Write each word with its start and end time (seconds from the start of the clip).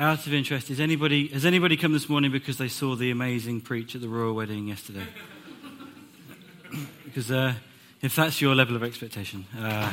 Out 0.00 0.26
of 0.26 0.32
interest, 0.32 0.70
is 0.70 0.80
anybody, 0.80 1.28
has 1.28 1.44
anybody 1.44 1.76
come 1.76 1.92
this 1.92 2.08
morning 2.08 2.32
because 2.32 2.56
they 2.56 2.68
saw 2.68 2.94
the 2.96 3.10
amazing 3.10 3.60
preach 3.60 3.94
at 3.94 4.00
the 4.00 4.08
royal 4.08 4.32
wedding 4.32 4.66
yesterday? 4.66 5.06
because 7.04 7.30
uh, 7.30 7.52
if 8.00 8.16
that's 8.16 8.40
your 8.40 8.54
level 8.54 8.76
of 8.76 8.82
expectation, 8.82 9.44
uh, 9.58 9.92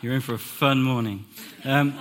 you're 0.00 0.14
in 0.14 0.22
for 0.22 0.32
a 0.32 0.38
fun 0.38 0.82
morning. 0.82 1.26
Um, 1.62 1.92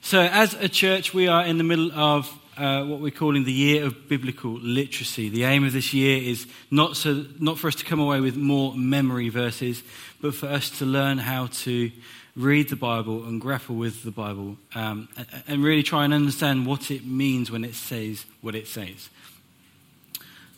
so, 0.00 0.20
as 0.20 0.54
a 0.54 0.68
church, 0.68 1.12
we 1.12 1.26
are 1.26 1.44
in 1.44 1.58
the 1.58 1.64
middle 1.64 1.90
of 1.90 2.32
uh, 2.56 2.84
what 2.84 3.00
we're 3.00 3.10
calling 3.10 3.42
the 3.42 3.52
year 3.52 3.84
of 3.84 4.08
biblical 4.08 4.52
literacy. 4.52 5.28
The 5.28 5.42
aim 5.42 5.64
of 5.64 5.72
this 5.72 5.92
year 5.92 6.22
is 6.22 6.46
not, 6.70 6.96
so, 6.96 7.26
not 7.40 7.58
for 7.58 7.66
us 7.66 7.74
to 7.74 7.84
come 7.84 7.98
away 7.98 8.20
with 8.20 8.36
more 8.36 8.76
memory 8.76 9.28
verses, 9.28 9.82
but 10.22 10.36
for 10.36 10.46
us 10.46 10.70
to 10.78 10.84
learn 10.86 11.18
how 11.18 11.48
to 11.64 11.90
read 12.36 12.68
the 12.68 12.76
Bible 12.76 13.24
and 13.24 13.40
grapple 13.40 13.76
with 13.76 14.02
the 14.02 14.10
Bible 14.10 14.56
um, 14.74 15.08
and 15.46 15.64
really 15.64 15.82
try 15.82 16.04
and 16.04 16.14
understand 16.14 16.66
what 16.66 16.90
it 16.90 17.04
means 17.04 17.50
when 17.50 17.64
it 17.64 17.74
says 17.74 18.24
what 18.40 18.54
it 18.54 18.66
says. 18.66 19.08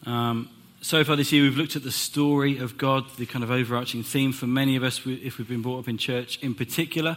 Um, 0.05 0.51
so 0.80 1.05
far 1.05 1.15
this 1.15 1.30
year, 1.30 1.45
we've 1.45 1.57
looked 1.57 1.77
at 1.77 1.85
the 1.85 1.93
story 1.93 2.59
of 2.59 2.77
God, 2.77 3.05
the 3.16 3.25
kind 3.25 3.45
of 3.45 3.53
overarching 3.53 4.03
theme 4.03 4.33
for 4.33 4.49
many 4.49 4.75
of 4.75 4.83
us, 4.83 5.01
if 5.07 5.39
we've 5.39 5.49
been 5.49 5.63
brought 5.63 5.79
up 5.79 5.89
in 5.89 5.97
church 5.97 6.39
in 6.43 6.55
particular. 6.55 7.16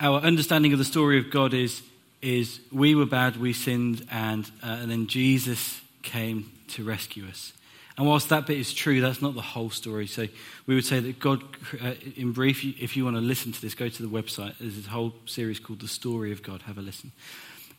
Our 0.00 0.20
understanding 0.20 0.72
of 0.72 0.78
the 0.78 0.86
story 0.86 1.18
of 1.18 1.30
God 1.30 1.52
is, 1.52 1.82
is 2.22 2.60
we 2.72 2.94
were 2.94 3.04
bad, 3.04 3.36
we 3.36 3.52
sinned, 3.52 4.06
and, 4.10 4.50
uh, 4.62 4.78
and 4.80 4.90
then 4.90 5.06
Jesus 5.06 5.82
came 6.02 6.50
to 6.68 6.82
rescue 6.82 7.26
us. 7.26 7.52
And 7.98 8.06
whilst 8.06 8.28
that 8.28 8.46
bit 8.46 8.58
is 8.58 8.72
true, 8.72 9.00
that's 9.00 9.20
not 9.20 9.34
the 9.34 9.42
whole 9.42 9.70
story. 9.70 10.06
So 10.06 10.28
we 10.66 10.76
would 10.76 10.84
say 10.84 11.00
that 11.00 11.18
God, 11.18 11.42
uh, 11.82 11.94
in 12.16 12.30
brief, 12.30 12.64
if 12.80 12.96
you 12.96 13.04
want 13.04 13.16
to 13.16 13.20
listen 13.20 13.50
to 13.50 13.60
this, 13.60 13.74
go 13.74 13.88
to 13.88 14.02
the 14.02 14.08
website. 14.08 14.54
There's 14.60 14.86
a 14.86 14.90
whole 14.90 15.12
series 15.26 15.58
called 15.58 15.80
The 15.80 15.88
Story 15.88 16.30
of 16.30 16.44
God. 16.44 16.62
Have 16.62 16.78
a 16.78 16.80
listen. 16.80 17.10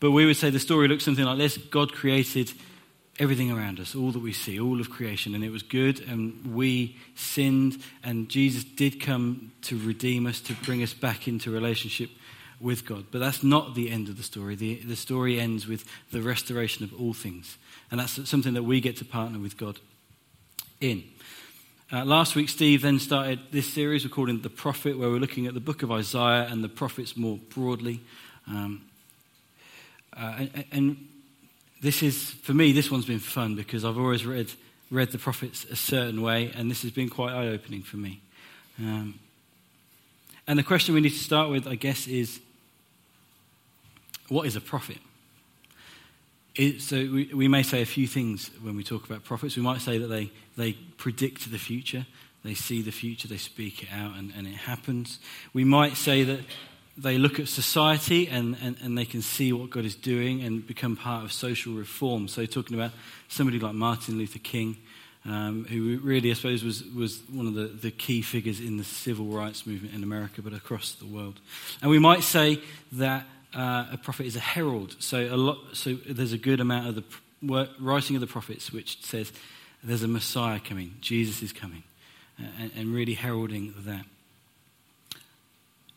But 0.02 0.12
we 0.12 0.26
would 0.26 0.36
say 0.36 0.50
the 0.50 0.60
story 0.60 0.90
looks 0.90 1.06
something 1.06 1.24
like 1.24 1.38
this 1.38 1.58
God 1.58 1.94
created 1.94 2.52
everything 3.18 3.50
around 3.50 3.80
us, 3.80 3.96
all 3.96 4.12
that 4.12 4.20
we 4.20 4.34
see, 4.34 4.60
all 4.60 4.82
of 4.82 4.90
creation, 4.90 5.36
and 5.36 5.44
it 5.44 5.52
was 5.52 5.64
good, 5.64 6.02
and 6.02 6.54
we 6.54 6.98
sinned, 7.16 7.82
and 8.04 8.30
Jesus 8.30 8.64
did 8.64 9.02
come 9.02 9.52
to 9.64 9.78
redeem 9.78 10.26
us, 10.26 10.40
to 10.42 10.54
bring 10.54 10.84
us 10.84 10.94
back 10.94 11.28
into 11.28 11.52
relationship 11.52 12.10
with 12.60 12.86
God. 12.86 13.06
But 13.12 13.20
that's 13.20 13.44
not 13.44 13.76
the 13.76 13.90
end 13.90 14.10
of 14.10 14.18
the 14.18 14.24
story. 14.24 14.56
The, 14.56 14.76
the 14.76 14.96
story 14.96 15.40
ends 15.40 15.66
with 15.68 15.86
the 16.12 16.22
restoration 16.22 16.84
of 16.84 16.94
all 16.94 17.14
things. 17.14 17.58
And 17.92 18.00
that's 18.00 18.30
something 18.30 18.54
that 18.54 18.64
we 18.64 18.82
get 18.82 18.98
to 18.98 19.06
partner 19.06 19.40
with 19.40 19.58
God 19.58 19.80
in. 20.82 21.04
Uh, 21.92 22.06
last 22.06 22.36
week, 22.36 22.50
Steve 22.50 22.84
then 22.84 23.00
started 23.00 23.40
this 23.52 23.72
series 23.72 24.06
we're 24.06 24.12
calling 24.12 24.42
The 24.42 24.50
Prophet, 24.50 24.98
where 24.98 25.10
we're 25.10 25.20
looking 25.20 25.48
at 25.48 25.54
the 25.54 25.60
book 25.60 25.82
of 25.82 25.92
Isaiah 25.92 26.48
and 26.50 26.64
the 26.64 26.70
prophets 26.70 27.18
more 27.18 27.38
broadly. 27.50 28.02
Um, 28.48 28.84
uh, 30.16 30.46
and, 30.54 30.66
and, 30.72 31.06
this 31.82 32.04
is, 32.04 32.32
for 32.32 32.54
me, 32.54 32.74
this 32.74 32.92
one's 32.92 33.06
been 33.06 33.20
fun 33.20 33.56
because 33.56 33.86
I've 33.86 33.98
always 33.98 34.26
read, 34.26 34.52
read 34.92 35.14
the 35.14 35.18
prophets 35.18 35.64
a 35.64 35.78
certain 35.78 36.22
way, 36.22 36.52
and 36.54 36.70
this 36.70 36.82
has 36.82 36.92
been 36.92 37.08
quite 37.08 37.32
eye 37.32 37.48
opening 37.48 37.84
for 37.84 37.96
me. 37.96 38.20
Um, 38.80 39.18
and 40.46 40.60
the 40.60 40.64
question 40.64 40.94
we 40.94 41.00
need 41.00 41.12
to 41.12 41.24
start 41.24 41.50
with, 41.50 41.68
I 41.68 41.76
guess, 41.76 42.06
is 42.06 42.42
what 44.28 44.46
is 44.46 44.58
a 44.58 44.62
prophet? 44.62 44.98
It, 46.60 46.82
so 46.82 46.98
we, 46.98 47.32
we 47.34 47.48
may 47.48 47.64
say 47.64 47.82
a 47.82 47.86
few 47.86 48.06
things 48.06 48.52
when 48.62 48.76
we 48.76 48.84
talk 48.84 49.06
about 49.06 49.24
prophets. 49.24 49.56
We 49.56 49.62
might 49.62 49.80
say 49.80 49.98
that 49.98 50.08
they, 50.08 50.30
they 50.58 50.74
predict 50.74 51.50
the 51.50 51.58
future, 51.58 52.06
they 52.44 52.54
see 52.54 52.82
the 52.82 52.92
future, 52.92 53.30
they 53.30 53.38
speak 53.38 53.84
it 53.84 53.88
out, 53.94 54.18
and, 54.18 54.34
and 54.36 54.46
it 54.46 54.56
happens. 54.56 55.20
We 55.54 55.64
might 55.64 55.96
say 55.96 56.24
that 56.24 56.42
they 56.98 57.18
look 57.18 57.40
at 57.40 57.48
society 57.48 58.28
and, 58.28 58.58
and, 58.62 58.76
and 58.84 58.98
they 58.98 59.06
can 59.06 59.22
see 59.22 59.54
what 59.54 59.70
God 59.70 59.86
is 59.86 59.96
doing 59.96 60.44
and 60.44 60.68
become 60.68 60.98
part 60.98 61.24
of 61.24 61.32
social 61.32 61.76
reform. 61.76 62.28
So, 62.28 62.46
talking 62.46 62.76
about 62.76 62.92
somebody 63.30 63.58
like 63.58 63.74
Martin 63.74 64.18
Luther 64.18 64.40
King, 64.40 64.76
um, 65.24 65.64
who 65.64 65.98
really, 66.00 66.30
I 66.30 66.34
suppose, 66.34 66.62
was, 66.62 66.84
was 66.94 67.22
one 67.30 67.48
of 67.48 67.54
the, 67.54 67.68
the 67.68 67.92
key 67.92 68.22
figures 68.22 68.60
in 68.60 68.76
the 68.76 68.84
civil 68.84 69.28
rights 69.28 69.66
movement 69.66 69.94
in 69.94 70.04
America, 70.04 70.42
but 70.42 70.52
across 70.52 70.92
the 70.92 71.06
world. 71.06 71.40
And 71.82 71.90
we 71.90 72.00
might 72.00 72.24
say 72.24 72.60
that 72.92 73.26
uh, 73.54 73.86
a 73.92 73.98
prophet 73.98 74.26
is 74.26 74.36
a 74.36 74.42
herald. 74.42 74.96
So, 75.00 75.20
a 75.20 75.38
lot, 75.38 75.58
so 75.74 75.96
there's 76.08 76.34
a 76.34 76.38
good 76.38 76.60
amount 76.60 76.88
of 76.88 76.96
the 76.96 77.04
work, 77.42 77.70
writing 77.80 78.16
of 78.16 78.22
the 78.22 78.28
prophets 78.28 78.72
which 78.72 79.04
says 79.04 79.32
there's 79.84 80.04
a 80.04 80.08
Messiah 80.08 80.60
coming, 80.60 80.96
Jesus 81.02 81.42
is 81.42 81.54
coming, 81.54 81.84
and, 82.38 82.72
and, 82.76 82.94
really 82.94 83.14
heralding 83.14 83.74
that. 83.86 84.06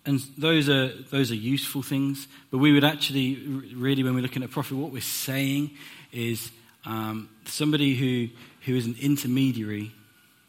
And 0.04 0.20
those 0.36 0.68
are, 0.68 0.88
those 1.10 1.30
are 1.30 1.36
useful 1.36 1.82
things, 1.82 2.26
but 2.50 2.58
we 2.58 2.72
would 2.72 2.84
actually, 2.84 3.36
really, 3.74 4.02
when 4.02 4.14
we're 4.14 4.22
looking 4.22 4.42
at 4.42 4.48
a 4.48 4.52
prophet, 4.52 4.76
what 4.76 4.92
we're 4.92 5.00
saying 5.00 5.72
is 6.12 6.50
um, 6.84 7.28
somebody 7.44 7.94
who, 7.94 8.28
who 8.64 8.76
is 8.76 8.86
an 8.86 8.96
intermediary 9.00 9.92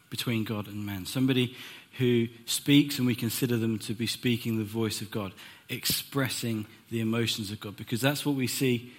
between 0.09 0.43
God 0.43 0.67
and 0.67 0.85
man, 0.85 1.05
somebody 1.05 1.55
who 1.97 2.27
speaks 2.45 2.97
and 2.97 3.05
we 3.05 3.15
consider 3.15 3.57
them 3.57 3.77
to 3.79 3.93
be 3.93 4.07
speaking 4.07 4.57
the 4.57 4.63
voice 4.63 5.01
of 5.01 5.11
God, 5.11 5.31
expressing 5.69 6.65
the 6.93 7.01
emotions 7.01 7.49
of 7.49 7.59
God, 7.59 7.75
because 7.75 8.01
that's 8.01 8.23
what 8.23 8.35
we 8.35 8.45
see 8.45 8.93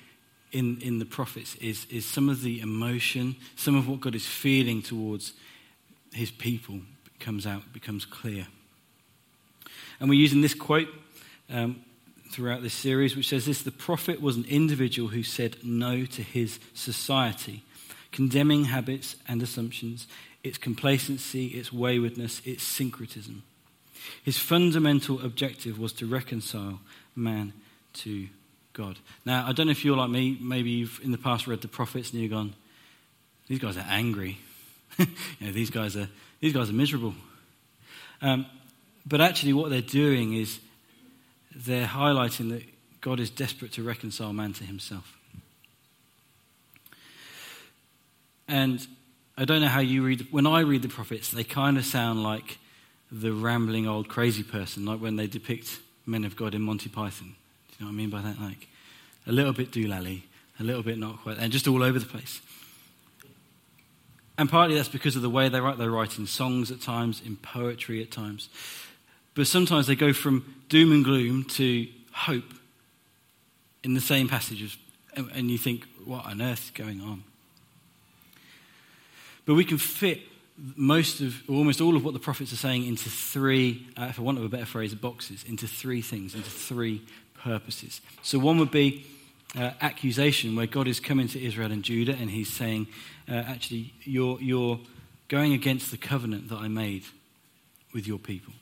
in, 0.50 0.80
in 0.80 0.98
the 0.98 1.04
prophets 1.04 1.54
is, 1.56 1.86
is 1.90 2.04
some 2.04 2.28
of 2.28 2.42
the 2.42 2.60
emotion, 2.60 3.36
some 3.54 3.76
of 3.76 3.88
what 3.88 4.00
God 4.00 4.16
is 4.16 4.26
feeling 4.26 4.82
towards 4.82 5.32
his 6.12 6.32
people 6.32 6.80
comes 7.20 7.46
out, 7.46 7.72
becomes 7.72 8.04
clear. 8.04 8.48
And 10.00 10.08
we're 10.08 10.20
using 10.20 10.40
this 10.40 10.54
quote 10.54 10.88
um, 11.48 11.84
throughout 12.30 12.62
this 12.62 12.74
series, 12.74 13.14
which 13.14 13.28
says 13.28 13.46
this 13.46 13.62
The 13.62 13.70
prophet 13.70 14.20
was 14.20 14.36
an 14.36 14.44
individual 14.48 15.08
who 15.08 15.22
said 15.22 15.56
no 15.62 16.04
to 16.04 16.22
his 16.22 16.58
society, 16.74 17.62
condemning 18.10 18.64
habits 18.64 19.14
and 19.28 19.40
assumptions, 19.40 20.08
its 20.42 20.58
complacency, 20.58 21.46
its 21.46 21.72
waywardness, 21.72 22.42
its 22.44 22.64
syncretism. 22.64 23.44
His 24.24 24.36
fundamental 24.36 25.24
objective 25.24 25.78
was 25.78 25.92
to 25.94 26.06
reconcile 26.06 26.80
man 27.14 27.52
to 27.94 28.28
God. 28.72 28.98
Now, 29.24 29.46
I 29.46 29.52
don't 29.52 29.66
know 29.66 29.72
if 29.72 29.84
you're 29.84 29.96
like 29.96 30.10
me, 30.10 30.36
maybe 30.40 30.70
you've 30.70 31.00
in 31.02 31.12
the 31.12 31.18
past 31.18 31.46
read 31.46 31.60
the 31.60 31.68
prophets 31.68 32.12
and 32.12 32.20
you've 32.20 32.30
gone, 32.30 32.54
these 33.46 33.58
guys 33.58 33.76
are 33.76 33.86
angry. 33.88 34.38
you 34.98 35.06
know, 35.40 35.52
these 35.52 35.70
guys 35.70 35.96
are, 35.96 36.08
these 36.40 36.52
guys 36.52 36.70
are 36.70 36.74
miserable. 36.74 37.14
Um, 38.20 38.46
but 39.06 39.20
actually, 39.20 39.52
what 39.52 39.70
they're 39.70 39.80
doing 39.80 40.34
is 40.34 40.60
they're 41.54 41.86
highlighting 41.86 42.50
that 42.50 42.62
God 43.00 43.20
is 43.20 43.30
desperate 43.30 43.72
to 43.72 43.82
reconcile 43.82 44.32
man 44.32 44.52
to 44.54 44.64
himself. 44.64 45.16
And 48.48 48.86
I 49.36 49.44
don't 49.44 49.60
know 49.60 49.68
how 49.68 49.80
you 49.80 50.04
read, 50.04 50.26
when 50.30 50.46
I 50.46 50.60
read 50.60 50.82
the 50.82 50.88
prophets, 50.88 51.30
they 51.30 51.44
kind 51.44 51.76
of 51.76 51.84
sound 51.84 52.22
like 52.22 52.58
the 53.10 53.32
rambling 53.32 53.86
old 53.86 54.08
crazy 54.08 54.42
person, 54.42 54.84
like 54.84 55.00
when 55.00 55.16
they 55.16 55.26
depict 55.26 55.78
men 56.06 56.24
of 56.24 56.36
God 56.36 56.54
in 56.54 56.62
Monty 56.62 56.88
Python. 56.88 57.36
You 57.78 57.84
know 57.84 57.90
what 57.90 57.94
I 57.94 57.96
mean 57.96 58.10
by 58.10 58.22
that? 58.22 58.40
Like 58.40 58.68
a 59.26 59.32
little 59.32 59.52
bit 59.52 59.70
doolally, 59.70 60.22
a 60.60 60.62
little 60.62 60.82
bit 60.82 60.98
not 60.98 61.22
quite, 61.22 61.38
and 61.38 61.52
just 61.52 61.66
all 61.66 61.82
over 61.82 61.98
the 61.98 62.06
place. 62.06 62.40
And 64.36 64.50
partly 64.50 64.76
that's 64.76 64.88
because 64.88 65.16
of 65.16 65.22
the 65.22 65.30
way 65.30 65.48
they 65.48 65.60
write. 65.60 65.78
They 65.78 65.86
write 65.86 66.18
in 66.18 66.26
songs 66.26 66.70
at 66.70 66.80
times, 66.80 67.22
in 67.24 67.36
poetry 67.36 68.02
at 68.02 68.10
times. 68.10 68.48
But 69.34 69.46
sometimes 69.46 69.86
they 69.86 69.96
go 69.96 70.12
from 70.12 70.54
doom 70.68 70.92
and 70.92 71.04
gloom 71.04 71.44
to 71.44 71.86
hope 72.12 72.54
in 73.82 73.94
the 73.94 74.00
same 74.00 74.28
passages. 74.28 74.76
And 75.16 75.50
you 75.50 75.58
think, 75.58 75.86
what 76.04 76.26
on 76.26 76.42
earth 76.42 76.64
is 76.64 76.70
going 76.70 77.00
on? 77.00 77.22
But 79.46 79.54
we 79.54 79.64
can 79.64 79.78
fit 79.78 80.22
most 80.76 81.20
of, 81.20 81.42
almost 81.48 81.80
all 81.80 81.96
of 81.96 82.04
what 82.04 82.14
the 82.14 82.20
prophets 82.20 82.52
are 82.52 82.56
saying 82.56 82.86
into 82.86 83.10
three, 83.10 83.86
uh, 83.96 84.12
for 84.12 84.22
want 84.22 84.38
of 84.38 84.44
a 84.44 84.48
better 84.48 84.64
phrase, 84.66 84.94
boxes, 84.94 85.44
into 85.46 85.66
three 85.66 86.00
things, 86.00 86.34
into 86.34 86.50
three 86.50 87.02
purposes. 87.44 88.00
So 88.22 88.38
one 88.38 88.58
would 88.58 88.70
be 88.70 89.06
uh, 89.56 89.70
accusation, 89.80 90.56
where 90.56 90.66
God 90.66 90.88
is 90.88 90.98
coming 90.98 91.28
to 91.28 91.40
Israel 91.40 91.70
and 91.70 91.82
Judah 91.84 92.16
and 92.18 92.30
he's 92.30 92.52
saying, 92.52 92.88
uh, 93.28 93.34
actually, 93.34 93.92
you're, 94.02 94.40
you're 94.40 94.80
going 95.28 95.52
against 95.52 95.90
the 95.90 95.96
covenant 95.96 96.48
that 96.48 96.56
I 96.56 96.68
made 96.68 97.04
with 97.92 98.06
your 98.06 98.18
people. 98.18 98.52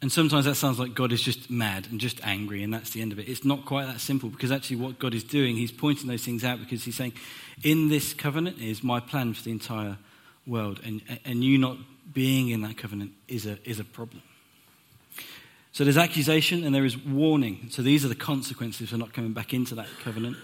And 0.00 0.12
sometimes 0.12 0.44
that 0.44 0.54
sounds 0.54 0.78
like 0.78 0.94
God 0.94 1.10
is 1.10 1.20
just 1.20 1.50
mad 1.50 1.88
and 1.90 1.98
just 1.98 2.24
angry, 2.24 2.62
and 2.62 2.72
that's 2.72 2.90
the 2.90 3.02
end 3.02 3.12
of 3.12 3.18
it. 3.18 3.28
It's 3.28 3.44
not 3.44 3.64
quite 3.64 3.86
that 3.86 3.98
simple 3.98 4.28
because 4.28 4.52
actually, 4.52 4.76
what 4.76 4.98
God 4.98 5.14
is 5.14 5.24
doing, 5.24 5.56
He's 5.56 5.72
pointing 5.72 6.06
those 6.06 6.22
things 6.22 6.44
out 6.44 6.60
because 6.60 6.84
He's 6.84 6.94
saying, 6.94 7.14
In 7.64 7.88
this 7.88 8.14
covenant 8.14 8.60
is 8.60 8.84
my 8.84 9.00
plan 9.00 9.34
for 9.34 9.42
the 9.42 9.50
entire 9.50 9.96
world, 10.46 10.80
and, 10.84 11.00
and 11.24 11.42
you 11.42 11.58
not 11.58 11.78
being 12.12 12.48
in 12.50 12.62
that 12.62 12.76
covenant 12.76 13.12
is 13.28 13.46
a, 13.46 13.58
is 13.68 13.80
a 13.80 13.84
problem. 13.84 14.22
So 15.72 15.84
there's 15.84 15.98
accusation 15.98 16.64
and 16.64 16.74
there 16.74 16.86
is 16.86 16.96
warning. 16.96 17.68
So 17.70 17.82
these 17.82 18.04
are 18.04 18.08
the 18.08 18.14
consequences 18.14 18.88
for 18.90 18.96
not 18.96 19.12
coming 19.12 19.32
back 19.32 19.52
into 19.52 19.74
that 19.74 19.88
covenant. 20.02 20.38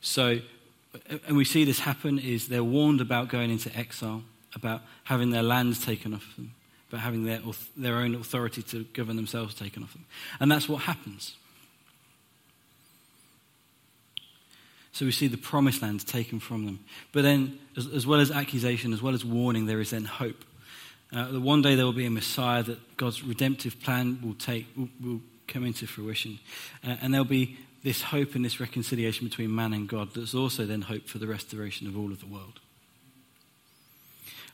So, 0.00 0.40
and 1.26 1.36
we 1.36 1.44
see 1.44 1.64
this 1.64 1.80
happen 1.80 2.18
is 2.18 2.48
they're 2.48 2.64
warned 2.64 3.02
about 3.02 3.28
going 3.28 3.50
into 3.50 3.76
exile, 3.76 4.22
about 4.54 4.80
having 5.04 5.30
their 5.30 5.42
lands 5.42 5.84
taken 5.84 6.14
off 6.14 6.34
them, 6.36 6.54
about 6.88 7.02
having 7.02 7.24
their, 7.24 7.40
their 7.76 7.96
own 7.96 8.14
authority 8.14 8.62
to 8.62 8.84
govern 8.94 9.16
themselves 9.16 9.54
taken 9.54 9.82
off 9.82 9.92
them. 9.92 10.06
And 10.40 10.50
that's 10.50 10.68
what 10.68 10.82
happens. 10.82 11.36
So 14.92 15.04
we 15.04 15.12
see 15.12 15.28
the 15.28 15.36
promised 15.36 15.82
land 15.82 16.06
taken 16.06 16.40
from 16.40 16.66
them. 16.66 16.80
But 17.12 17.22
then, 17.22 17.58
as, 17.76 17.86
as 17.86 18.06
well 18.06 18.20
as 18.20 18.30
accusation, 18.30 18.92
as 18.92 19.02
well 19.02 19.14
as 19.14 19.24
warning, 19.24 19.66
there 19.66 19.80
is 19.80 19.90
then 19.90 20.04
hope. 20.04 20.44
Uh, 21.12 21.32
that 21.32 21.40
one 21.40 21.60
day 21.60 21.74
there 21.74 21.84
will 21.84 21.92
be 21.92 22.06
a 22.06 22.10
Messiah 22.10 22.62
that 22.62 22.96
God's 22.96 23.22
redemptive 23.22 23.80
plan 23.80 24.20
will 24.22 24.34
take 24.34 24.66
will, 24.76 24.88
will 25.02 25.20
come 25.48 25.64
into 25.64 25.86
fruition, 25.86 26.38
uh, 26.86 26.96
and 27.00 27.12
there'll 27.12 27.24
be 27.24 27.58
this 27.82 28.02
hope 28.02 28.34
and 28.34 28.44
this 28.44 28.60
reconciliation 28.60 29.26
between 29.26 29.54
man 29.54 29.72
and 29.72 29.88
God. 29.88 30.14
That's 30.14 30.34
also 30.34 30.66
then 30.66 30.82
hope 30.82 31.08
for 31.08 31.18
the 31.18 31.26
restoration 31.26 31.86
of 31.86 31.96
all 31.96 32.12
of 32.12 32.20
the 32.20 32.26
world. 32.26 32.60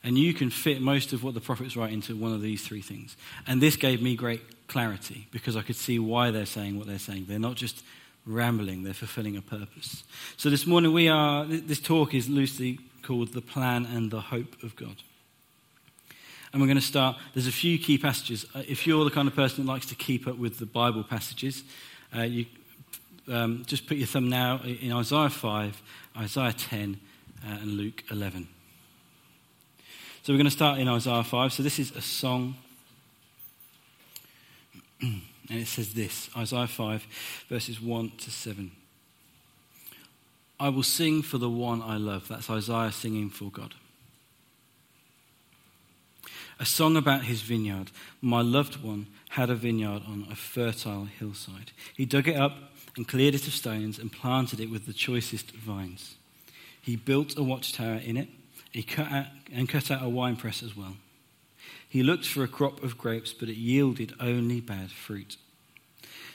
And 0.03 0.17
you 0.17 0.33
can 0.33 0.49
fit 0.49 0.81
most 0.81 1.11
of 1.11 1.23
what 1.23 1.33
the 1.33 1.41
prophets 1.41 1.75
write 1.75 1.91
into 1.91 2.15
one 2.15 2.31
of 2.31 2.41
these 2.41 2.65
three 2.65 2.81
things. 2.81 3.17
And 3.45 3.61
this 3.61 3.75
gave 3.75 4.01
me 4.01 4.15
great 4.15 4.67
clarity 4.67 5.27
because 5.31 5.55
I 5.55 5.61
could 5.61 5.75
see 5.75 5.99
why 5.99 6.31
they're 6.31 6.45
saying 6.45 6.77
what 6.77 6.87
they're 6.87 6.99
saying. 6.99 7.25
They're 7.27 7.39
not 7.39 7.55
just 7.55 7.83
rambling, 8.25 8.83
they're 8.83 8.93
fulfilling 8.93 9.37
a 9.37 9.41
purpose. 9.41 10.03
So 10.35 10.49
this 10.49 10.65
morning 10.65 10.93
we 10.93 11.07
are, 11.07 11.45
this 11.45 11.79
talk 11.79 12.13
is 12.13 12.29
loosely 12.29 12.79
called 13.01 13.33
The 13.33 13.41
Plan 13.41 13.85
and 13.85 14.11
the 14.11 14.21
Hope 14.21 14.61
of 14.63 14.75
God. 14.75 14.97
And 16.57 16.63
we're 16.63 16.69
going 16.69 16.79
to 16.79 16.83
start, 16.83 17.17
there's 17.35 17.45
a 17.45 17.51
few 17.51 17.77
key 17.77 17.99
passages. 17.99 18.43
Uh, 18.55 18.63
if 18.67 18.87
you're 18.87 19.03
the 19.05 19.11
kind 19.11 19.27
of 19.27 19.35
person 19.35 19.63
that 19.63 19.71
likes 19.71 19.85
to 19.89 19.93
keep 19.93 20.25
up 20.25 20.39
with 20.39 20.57
the 20.57 20.65
Bible 20.65 21.03
passages, 21.03 21.63
uh, 22.17 22.23
you 22.23 22.47
um, 23.31 23.63
just 23.67 23.85
put 23.85 23.97
your 23.97 24.07
thumb 24.07 24.27
now 24.27 24.59
in 24.63 24.91
Isaiah 24.91 25.29
5, 25.29 25.83
Isaiah 26.17 26.53
10, 26.53 26.99
uh, 27.45 27.57
and 27.61 27.73
Luke 27.73 28.03
11. 28.09 28.47
So 30.23 30.33
we're 30.33 30.37
going 30.37 30.45
to 30.45 30.51
start 30.51 30.79
in 30.79 30.87
Isaiah 30.87 31.23
5. 31.23 31.53
So 31.53 31.61
this 31.61 31.77
is 31.77 31.91
a 31.91 32.01
song. 32.01 32.55
and 35.01 35.21
it 35.47 35.67
says 35.67 35.93
this 35.93 36.27
Isaiah 36.35 36.65
5, 36.65 37.05
verses 37.49 37.79
1 37.79 38.13
to 38.17 38.31
7. 38.31 38.71
I 40.59 40.69
will 40.69 40.81
sing 40.81 41.21
for 41.21 41.37
the 41.37 41.51
one 41.51 41.83
I 41.83 41.97
love. 41.97 42.27
That's 42.27 42.49
Isaiah 42.49 42.91
singing 42.91 43.29
for 43.29 43.51
God. 43.51 43.75
A 46.59 46.65
song 46.65 46.97
about 46.97 47.25
his 47.25 47.41
vineyard. 47.41 47.91
My 48.21 48.41
loved 48.41 48.83
one 48.83 49.07
had 49.29 49.49
a 49.49 49.55
vineyard 49.55 50.03
on 50.07 50.27
a 50.31 50.35
fertile 50.35 51.05
hillside. 51.05 51.71
He 51.95 52.05
dug 52.05 52.27
it 52.27 52.35
up 52.35 52.53
and 52.95 53.07
cleared 53.07 53.35
it 53.35 53.47
of 53.47 53.53
stones 53.53 53.99
and 53.99 54.11
planted 54.11 54.59
it 54.59 54.71
with 54.71 54.85
the 54.85 54.93
choicest 54.93 55.51
vines. 55.51 56.15
He 56.81 56.95
built 56.95 57.37
a 57.37 57.43
watchtower 57.43 57.97
in 57.97 58.17
it 58.17 58.29
he 58.77 58.83
cut 58.83 59.11
out, 59.11 59.25
and 59.51 59.67
cut 59.67 59.89
out 59.89 60.03
a 60.03 60.09
winepress 60.09 60.61
as 60.61 60.77
well. 60.77 60.97
He 61.89 62.03
looked 62.03 62.27
for 62.27 62.43
a 62.43 62.47
crop 62.47 62.83
of 62.83 62.97
grapes, 62.97 63.33
but 63.33 63.49
it 63.49 63.57
yielded 63.57 64.13
only 64.19 64.61
bad 64.61 64.91
fruit. 64.91 65.37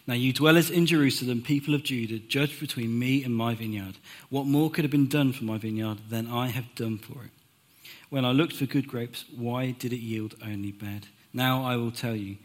Now, 0.09 0.15
you 0.15 0.33
dwellers 0.33 0.69
in 0.69 0.87
Jerusalem, 0.87 1.43
people 1.43 1.75
of 1.75 1.85
Judah, 1.85 2.19
judge 2.19 2.59
between 2.59 2.99
me 2.99 3.23
and 3.23 3.33
my 3.33 3.55
vineyard. 3.55 3.97
What 4.31 4.47
more 4.47 4.71
could 4.71 4.83
have 4.83 4.91
been 4.91 5.07
done 5.07 5.33
for 5.33 5.45
my 5.45 5.59
vineyard 5.59 5.99
than 6.09 6.27
I 6.27 6.49
have 6.49 6.75
done 6.75 6.99
for 6.99 7.25
it? 7.25 7.31
When 8.13 8.27
I 8.27 8.33
looked 8.33 8.53
for 8.57 8.67
good 8.67 8.89
grapes, 8.89 9.25
why 9.35 9.71
did 9.71 9.91
it 9.91 10.01
yield 10.01 10.35
only 10.45 10.71
bad? 10.71 11.07
Now 11.33 11.65
I 11.65 11.77
will 11.77 11.91
tell 11.91 12.15
you 12.15 12.37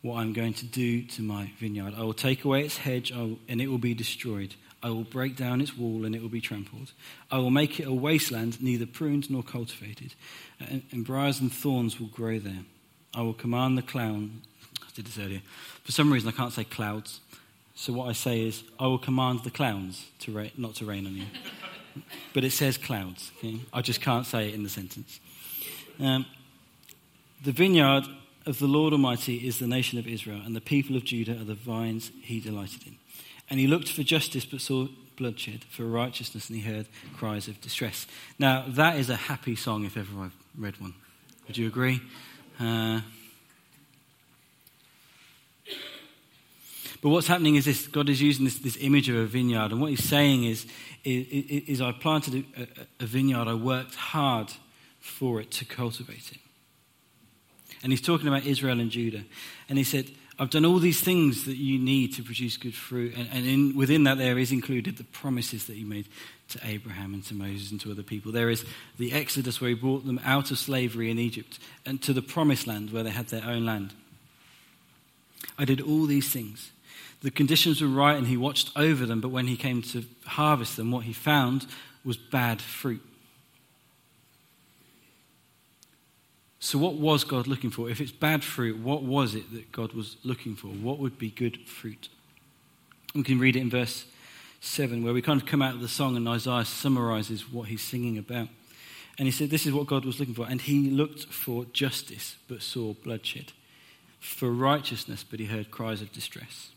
what 0.00 0.16
I'm 0.16 0.32
going 0.32 0.54
to 0.54 0.64
do 0.64 1.02
to 1.02 1.20
my 1.20 1.50
vineyard. 1.60 1.92
I 1.94 2.02
will 2.02 2.14
take 2.14 2.46
away 2.46 2.64
its 2.64 2.78
hedge, 2.78 3.10
and 3.10 3.60
it 3.60 3.66
will 3.66 3.76
be 3.76 3.92
destroyed. 3.92 4.54
I 4.82 4.88
will 4.88 5.04
break 5.04 5.36
down 5.36 5.60
its 5.60 5.76
wall 5.76 6.06
and 6.06 6.14
it 6.14 6.22
will 6.22 6.30
be 6.30 6.40
trampled. 6.40 6.92
I 7.30 7.36
will 7.36 7.50
make 7.50 7.78
it 7.78 7.86
a 7.86 7.92
wasteland, 7.92 8.62
neither 8.62 8.86
pruned 8.86 9.30
nor 9.30 9.42
cultivated, 9.42 10.14
and, 10.60 11.04
briars 11.04 11.40
and 11.40 11.52
thorns 11.52 12.00
will 12.00 12.06
grow 12.06 12.38
there. 12.38 12.64
I 13.12 13.20
will 13.20 13.34
command 13.34 13.76
the 13.76 13.82
clown. 13.82 14.40
I 14.80 14.88
did 14.94 15.04
this 15.04 15.18
earlier. 15.18 15.42
For 15.84 15.92
some 15.92 16.10
reason, 16.10 16.30
I 16.30 16.32
can't 16.32 16.54
say 16.54 16.64
clouds. 16.64 17.20
So 17.74 17.92
what 17.92 18.08
I 18.08 18.14
say 18.14 18.40
is, 18.48 18.64
I 18.80 18.86
will 18.86 18.98
command 18.98 19.40
the 19.44 19.50
clowns 19.50 20.06
to 20.20 20.50
not 20.56 20.76
to 20.76 20.86
rain 20.86 21.06
on 21.06 21.16
you. 21.16 21.26
But 22.34 22.44
it 22.44 22.52
says 22.52 22.78
clouds. 22.78 23.32
Okay? 23.38 23.60
I 23.72 23.82
just 23.82 24.00
can't 24.00 24.26
say 24.26 24.48
it 24.48 24.54
in 24.54 24.62
the 24.62 24.68
sentence. 24.68 25.20
Um, 26.00 26.26
the 27.44 27.52
vineyard 27.52 28.04
of 28.46 28.58
the 28.58 28.66
Lord 28.66 28.92
Almighty 28.92 29.46
is 29.46 29.58
the 29.58 29.66
nation 29.66 29.98
of 29.98 30.06
Israel, 30.06 30.40
and 30.44 30.54
the 30.54 30.60
people 30.60 30.96
of 30.96 31.04
Judah 31.04 31.32
are 31.32 31.44
the 31.44 31.54
vines 31.54 32.10
he 32.22 32.40
delighted 32.40 32.86
in. 32.86 32.96
And 33.50 33.60
he 33.60 33.66
looked 33.66 33.88
for 33.88 34.02
justice 34.02 34.44
but 34.44 34.60
saw 34.60 34.88
bloodshed, 35.16 35.64
for 35.64 35.84
righteousness, 35.84 36.48
and 36.48 36.58
he 36.58 36.70
heard 36.70 36.86
cries 37.16 37.48
of 37.48 37.60
distress. 37.60 38.06
Now, 38.38 38.64
that 38.68 38.96
is 38.96 39.10
a 39.10 39.16
happy 39.16 39.56
song 39.56 39.84
if 39.84 39.96
ever 39.96 40.20
I've 40.20 40.36
read 40.56 40.80
one. 40.80 40.94
Would 41.46 41.56
you 41.56 41.66
agree? 41.66 42.00
Uh, 42.60 43.00
but 47.02 47.10
what's 47.10 47.26
happening 47.26 47.56
is 47.56 47.64
this 47.64 47.86
God 47.86 48.08
is 48.08 48.20
using 48.20 48.44
this, 48.44 48.58
this 48.58 48.76
image 48.80 49.08
of 49.08 49.16
a 49.16 49.26
vineyard, 49.26 49.72
and 49.72 49.80
what 49.80 49.90
he's 49.90 50.04
saying 50.04 50.44
is, 50.44 50.66
is, 51.04 51.26
is 51.66 51.80
I 51.80 51.92
planted 51.92 52.44
a, 52.56 52.66
a 53.02 53.06
vineyard, 53.06 53.48
I 53.48 53.54
worked 53.54 53.94
hard 53.94 54.52
for 55.00 55.40
it 55.40 55.50
to 55.52 55.64
cultivate 55.64 56.32
it. 56.32 56.38
And 57.82 57.92
he's 57.92 58.02
talking 58.02 58.26
about 58.26 58.44
Israel 58.44 58.80
and 58.80 58.90
Judah. 58.90 59.22
And 59.68 59.78
he 59.78 59.84
said, 59.84 60.10
I've 60.38 60.50
done 60.50 60.66
all 60.66 60.78
these 60.78 61.00
things 61.00 61.44
that 61.46 61.56
you 61.56 61.78
need 61.78 62.14
to 62.14 62.22
produce 62.22 62.56
good 62.56 62.74
fruit. 62.74 63.16
And, 63.16 63.28
and 63.32 63.46
in, 63.46 63.76
within 63.76 64.04
that, 64.04 64.18
there 64.18 64.38
is 64.38 64.52
included 64.52 64.96
the 64.96 65.04
promises 65.04 65.66
that 65.66 65.76
he 65.76 65.84
made 65.84 66.08
to 66.48 66.60
Abraham 66.64 67.14
and 67.14 67.24
to 67.24 67.34
Moses 67.34 67.70
and 67.70 67.80
to 67.80 67.90
other 67.90 68.02
people. 68.02 68.32
There 68.32 68.50
is 68.50 68.64
the 68.98 69.12
Exodus 69.12 69.60
where 69.60 69.70
he 69.70 69.74
brought 69.74 70.04
them 70.04 70.20
out 70.24 70.50
of 70.50 70.58
slavery 70.58 71.10
in 71.10 71.18
Egypt 71.18 71.58
and 71.86 72.02
to 72.02 72.12
the 72.12 72.22
promised 72.22 72.66
land 72.66 72.92
where 72.92 73.02
they 73.02 73.10
had 73.10 73.28
their 73.28 73.44
own 73.44 73.64
land. 73.64 73.94
I 75.58 75.64
did 75.64 75.80
all 75.80 76.04
these 76.04 76.30
things. 76.30 76.70
The 77.22 77.30
conditions 77.30 77.80
were 77.80 77.88
right 77.88 78.16
and 78.16 78.26
he 78.26 78.36
watched 78.36 78.70
over 78.76 79.06
them, 79.06 79.20
but 79.20 79.30
when 79.30 79.46
he 79.46 79.56
came 79.56 79.82
to 79.82 80.04
harvest 80.26 80.76
them, 80.76 80.90
what 80.90 81.04
he 81.04 81.12
found 81.12 81.66
was 82.04 82.16
bad 82.16 82.60
fruit. 82.60 83.02
So, 86.58 86.78
what 86.78 86.94
was 86.94 87.24
God 87.24 87.46
looking 87.46 87.70
for? 87.70 87.88
If 87.90 88.00
it's 88.00 88.10
bad 88.10 88.42
fruit, 88.42 88.78
what 88.78 89.02
was 89.02 89.34
it 89.34 89.52
that 89.52 89.70
God 89.72 89.92
was 89.92 90.16
looking 90.24 90.56
for? 90.56 90.68
What 90.68 90.98
would 90.98 91.18
be 91.18 91.30
good 91.30 91.58
fruit? 91.66 92.08
We 93.14 93.22
can 93.22 93.38
read 93.38 93.56
it 93.56 93.60
in 93.60 93.70
verse 93.70 94.04
7, 94.60 95.04
where 95.04 95.14
we 95.14 95.22
kind 95.22 95.40
of 95.40 95.46
come 95.46 95.62
out 95.62 95.74
of 95.74 95.80
the 95.80 95.88
song 95.88 96.16
and 96.16 96.26
Isaiah 96.28 96.64
summarizes 96.64 97.52
what 97.52 97.68
he's 97.68 97.82
singing 97.82 98.18
about. 98.18 98.48
And 99.18 99.26
he 99.26 99.32
said, 99.32 99.50
This 99.50 99.66
is 99.66 99.72
what 99.72 99.86
God 99.86 100.04
was 100.04 100.18
looking 100.18 100.34
for. 100.34 100.46
And 100.48 100.60
he 100.60 100.90
looked 100.90 101.26
for 101.26 101.66
justice, 101.66 102.36
but 102.48 102.62
saw 102.62 102.94
bloodshed, 102.94 103.52
for 104.18 104.50
righteousness, 104.50 105.24
but 105.28 105.40
he 105.40 105.46
heard 105.46 105.70
cries 105.70 106.02
of 106.02 106.12
distress. 106.12 106.70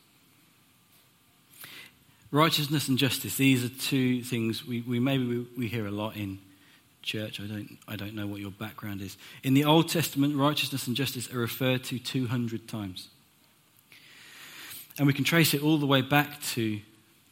Righteousness 2.32 2.88
and 2.88 2.98
justice, 2.98 3.38
these 3.38 3.64
are 3.64 3.70
two 3.70 4.22
things 4.22 4.66
we, 4.66 4.82
we 4.82 5.00
maybe 5.00 5.26
we, 5.26 5.48
we 5.58 5.68
hear 5.68 5.88
a 5.88 5.92
lot 5.92 6.16
in 6.16 6.40
church. 7.02 7.40
I 7.40 7.46
don't, 7.46 7.78
I 7.88 7.96
don't 7.96 8.14
know 8.14 8.28
what 8.28 8.40
your 8.40 8.52
background 8.52 9.02
is. 9.02 9.18
In 9.44 9.56
the 9.56 9.66
Old 9.66 9.90
Testament, 9.90 10.36
righteousness 10.36 10.86
and 10.86 10.96
justice 10.96 11.34
are 11.34 11.40
referred 11.40 11.84
to 11.86 11.98
200 11.98 12.68
times. 12.68 13.10
And 14.98 15.08
we 15.08 15.14
can 15.14 15.24
trace 15.24 15.54
it 15.54 15.64
all 15.64 15.78
the 15.78 15.88
way 15.88 16.02
back 16.02 16.42
to 16.54 16.80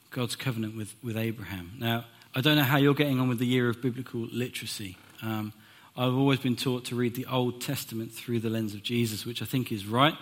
God's 0.10 0.36
covenant 0.36 0.75
with, 0.75 0.96
with 1.04 1.18
Abraham. 1.18 1.74
Now, 1.77 2.06
I 2.34 2.42
don't 2.42 2.56
know 2.56 2.63
how 2.63 2.77
you're 2.77 2.94
getting 2.94 3.20
on 3.20 3.27
with 3.27 3.39
the 3.39 3.46
year 3.46 3.70
of 3.70 3.82
biblical 3.82 4.22
literacy. 4.22 4.98
Um, 5.22 5.54
I've 5.96 6.13
always 6.13 6.39
been 6.39 6.56
taught 6.56 6.86
to 6.86 6.96
read 6.96 7.16
the 7.16 7.25
Old 7.25 7.62
Testament 7.62 8.13
through 8.13 8.39
the 8.39 8.50
lens 8.50 8.74
of 8.74 8.84
Jesus, 8.84 9.25
which 9.25 9.42
I 9.42 9.46
think 9.46 9.72
is 9.72 9.86
right. 9.86 10.16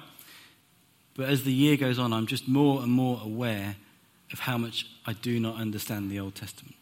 But 1.15 1.29
as 1.29 1.43
the 1.43 1.53
year 1.53 1.77
goes 1.77 1.99
on, 1.99 2.11
I'm 2.13 2.27
just 2.27 2.47
more 2.47 2.81
and 2.81 2.91
more 2.91 3.21
aware 3.23 3.75
of 4.35 4.41
how 4.41 4.57
much 4.57 4.85
I 5.05 5.13
do 5.13 5.39
not 5.39 5.55
understand 5.55 6.11
the 6.11 6.19
Old 6.19 6.35
Testament 6.35 6.75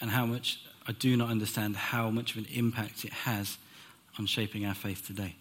and 0.00 0.10
how 0.10 0.24
much 0.24 0.58
I 0.86 0.92
do 0.92 1.18
not 1.18 1.28
understand 1.28 1.76
how 1.76 2.08
much 2.08 2.30
of 2.32 2.38
an 2.38 2.46
impact 2.50 3.04
it 3.04 3.12
has 3.12 3.58
on 4.18 4.24
shaping 4.24 4.64
our 4.64 4.72
faith 4.72 5.06
today. 5.06 5.36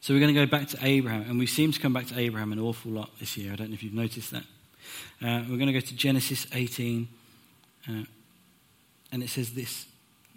So 0.00 0.14
we're 0.14 0.20
going 0.20 0.34
to 0.34 0.46
go 0.46 0.50
back 0.50 0.68
to 0.68 0.78
Abraham, 0.80 1.28
and 1.28 1.38
we 1.38 1.44
seem 1.44 1.70
to 1.70 1.78
come 1.78 1.92
back 1.92 2.06
to 2.06 2.18
Abraham 2.18 2.50
an 2.52 2.58
awful 2.58 2.92
lot 2.92 3.10
this 3.18 3.36
year. 3.36 3.52
I 3.52 3.56
don't 3.56 3.68
know 3.68 3.74
if 3.74 3.82
you've 3.82 3.92
noticed 3.92 4.30
that. 4.30 4.44
Uh, 5.20 5.44
we're 5.50 5.58
going 5.58 5.66
to 5.66 5.74
go 5.74 5.80
to 5.80 5.94
Genesis 5.94 6.46
18, 6.54 7.06
uh, 7.90 7.92
and 9.12 9.22
it 9.22 9.28
says 9.28 9.52
this 9.52 9.84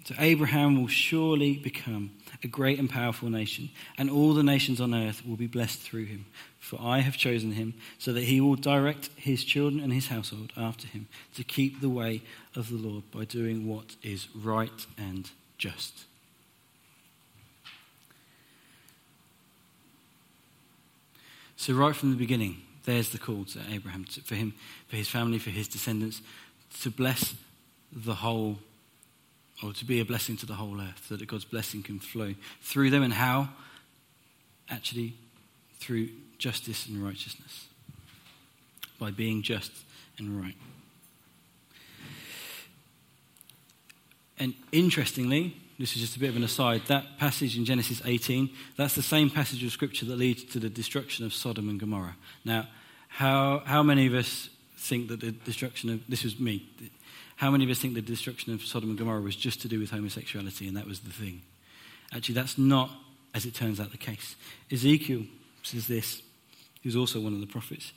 So 0.04 0.16
Abraham 0.20 0.80
will 0.80 0.90
surely 0.90 1.56
become 1.56 2.12
a 2.44 2.48
great 2.48 2.78
and 2.78 2.90
powerful 2.90 3.30
nation, 3.30 3.70
and 3.98 4.10
all 4.10 4.34
the 4.34 4.44
nations 4.44 4.82
on 4.82 4.94
earth 4.94 5.26
will 5.26 5.38
be 5.38 5.48
blessed 5.48 5.80
through 5.80 6.06
him. 6.06 6.26
For 6.60 6.78
I 6.82 7.00
have 7.00 7.16
chosen 7.16 7.54
him, 7.54 7.74
so 8.00 8.12
that 8.14 8.24
he 8.24 8.42
will 8.42 8.56
direct 8.56 9.10
his 9.16 9.44
children 9.44 9.82
and 9.82 9.94
his 9.94 10.08
household 10.08 10.52
after 10.58 10.88
him 10.88 11.08
to 11.36 11.44
keep 11.44 11.80
the 11.80 11.90
way 11.90 12.22
of 12.56 12.70
the 12.70 12.78
Lord 12.78 13.10
by 13.12 13.26
doing 13.26 13.68
what 13.68 13.96
is 14.02 14.28
right 14.36 14.86
and 14.98 15.30
just. 15.58 16.06
So, 21.56 21.74
right 21.74 21.96
from 21.96 22.12
the 22.12 22.18
beginning, 22.18 22.62
there's 22.84 23.12
the 23.12 23.18
call 23.18 23.46
to 23.46 23.60
Abraham, 23.72 24.04
for 24.04 24.36
him, 24.36 24.54
for 24.88 24.98
his 24.98 25.08
family, 25.08 25.40
for 25.40 25.50
his 25.50 25.70
descendants, 25.70 26.22
to 26.82 26.92
bless 26.92 27.36
the 27.90 28.16
whole, 28.16 28.60
or 29.64 29.74
to 29.74 29.86
be 29.86 30.00
a 30.00 30.06
blessing 30.06 30.38
to 30.38 30.46
the 30.46 30.56
whole 30.56 30.80
earth, 30.82 31.06
so 31.08 31.16
that 31.16 31.26
God's 31.26 31.46
blessing 31.46 31.84
can 31.84 32.00
flow 32.00 32.34
through 32.62 32.90
them. 32.90 33.04
And 33.04 33.14
how? 33.14 33.50
actually 34.70 35.14
through 35.80 36.10
justice 36.38 36.88
and 36.88 37.04
righteousness, 37.04 37.68
by 39.00 39.12
being 39.12 39.42
just 39.42 39.72
and 40.18 40.42
right. 40.42 40.56
And 44.40 44.54
interestingly, 44.72 45.56
this 45.80 45.96
is 45.96 46.02
just 46.02 46.16
a 46.16 46.20
bit 46.20 46.30
of 46.30 46.36
an 46.36 46.44
aside, 46.44 46.82
that 46.88 47.18
passage 47.18 47.58
in 47.58 47.66
Genesis 47.66 48.02
18, 48.04 48.50
that's 48.78 48.96
the 48.96 49.04
same 49.04 49.30
passage 49.30 49.64
of 49.64 49.72
Scripture 49.72 50.06
that 50.06 50.18
leads 50.18 50.44
to 50.46 50.60
the 50.60 50.70
destruction 50.70 51.26
of 51.26 51.34
Sodom 51.34 51.70
and 51.70 51.80
Gomorrah. 51.80 52.16
Now, 52.44 52.68
how, 53.08 53.62
how 53.66 53.84
many 53.84 54.08
of 54.08 54.14
us 54.14 54.50
think 54.78 55.08
that 55.10 55.22
the 55.22 55.32
destruction 55.32 55.90
of, 55.92 56.08
this 56.08 56.24
was 56.24 56.40
me, 56.40 56.68
how 57.36 57.52
many 57.52 57.64
of 57.64 57.70
us 57.70 57.80
think 57.80 57.94
the 57.94 58.02
destruction 58.02 58.54
of 58.54 58.62
Sodom 58.62 58.90
and 58.90 58.98
Gomorrah 58.98 59.22
was 59.22 59.36
just 59.36 59.62
to 59.62 59.68
do 59.68 59.80
with 59.80 59.92
homosexuality 59.92 60.68
and 60.68 60.78
that 60.78 60.86
was 60.88 61.02
the 61.02 61.12
thing? 61.12 61.42
Actually, 62.14 62.36
that's 62.36 62.58
not, 62.58 62.92
as 63.34 63.46
it 63.46 63.56
turns 63.56 63.80
out, 63.80 63.92
the 63.92 63.98
case. 63.98 64.36
Ezekiel 64.72 65.24
says 65.64 65.88
this, 65.88 66.22
who's 66.84 66.96
also 66.96 67.20
one 67.20 67.34
of 67.34 67.40
the 67.40 67.48
prophets. 67.48 67.94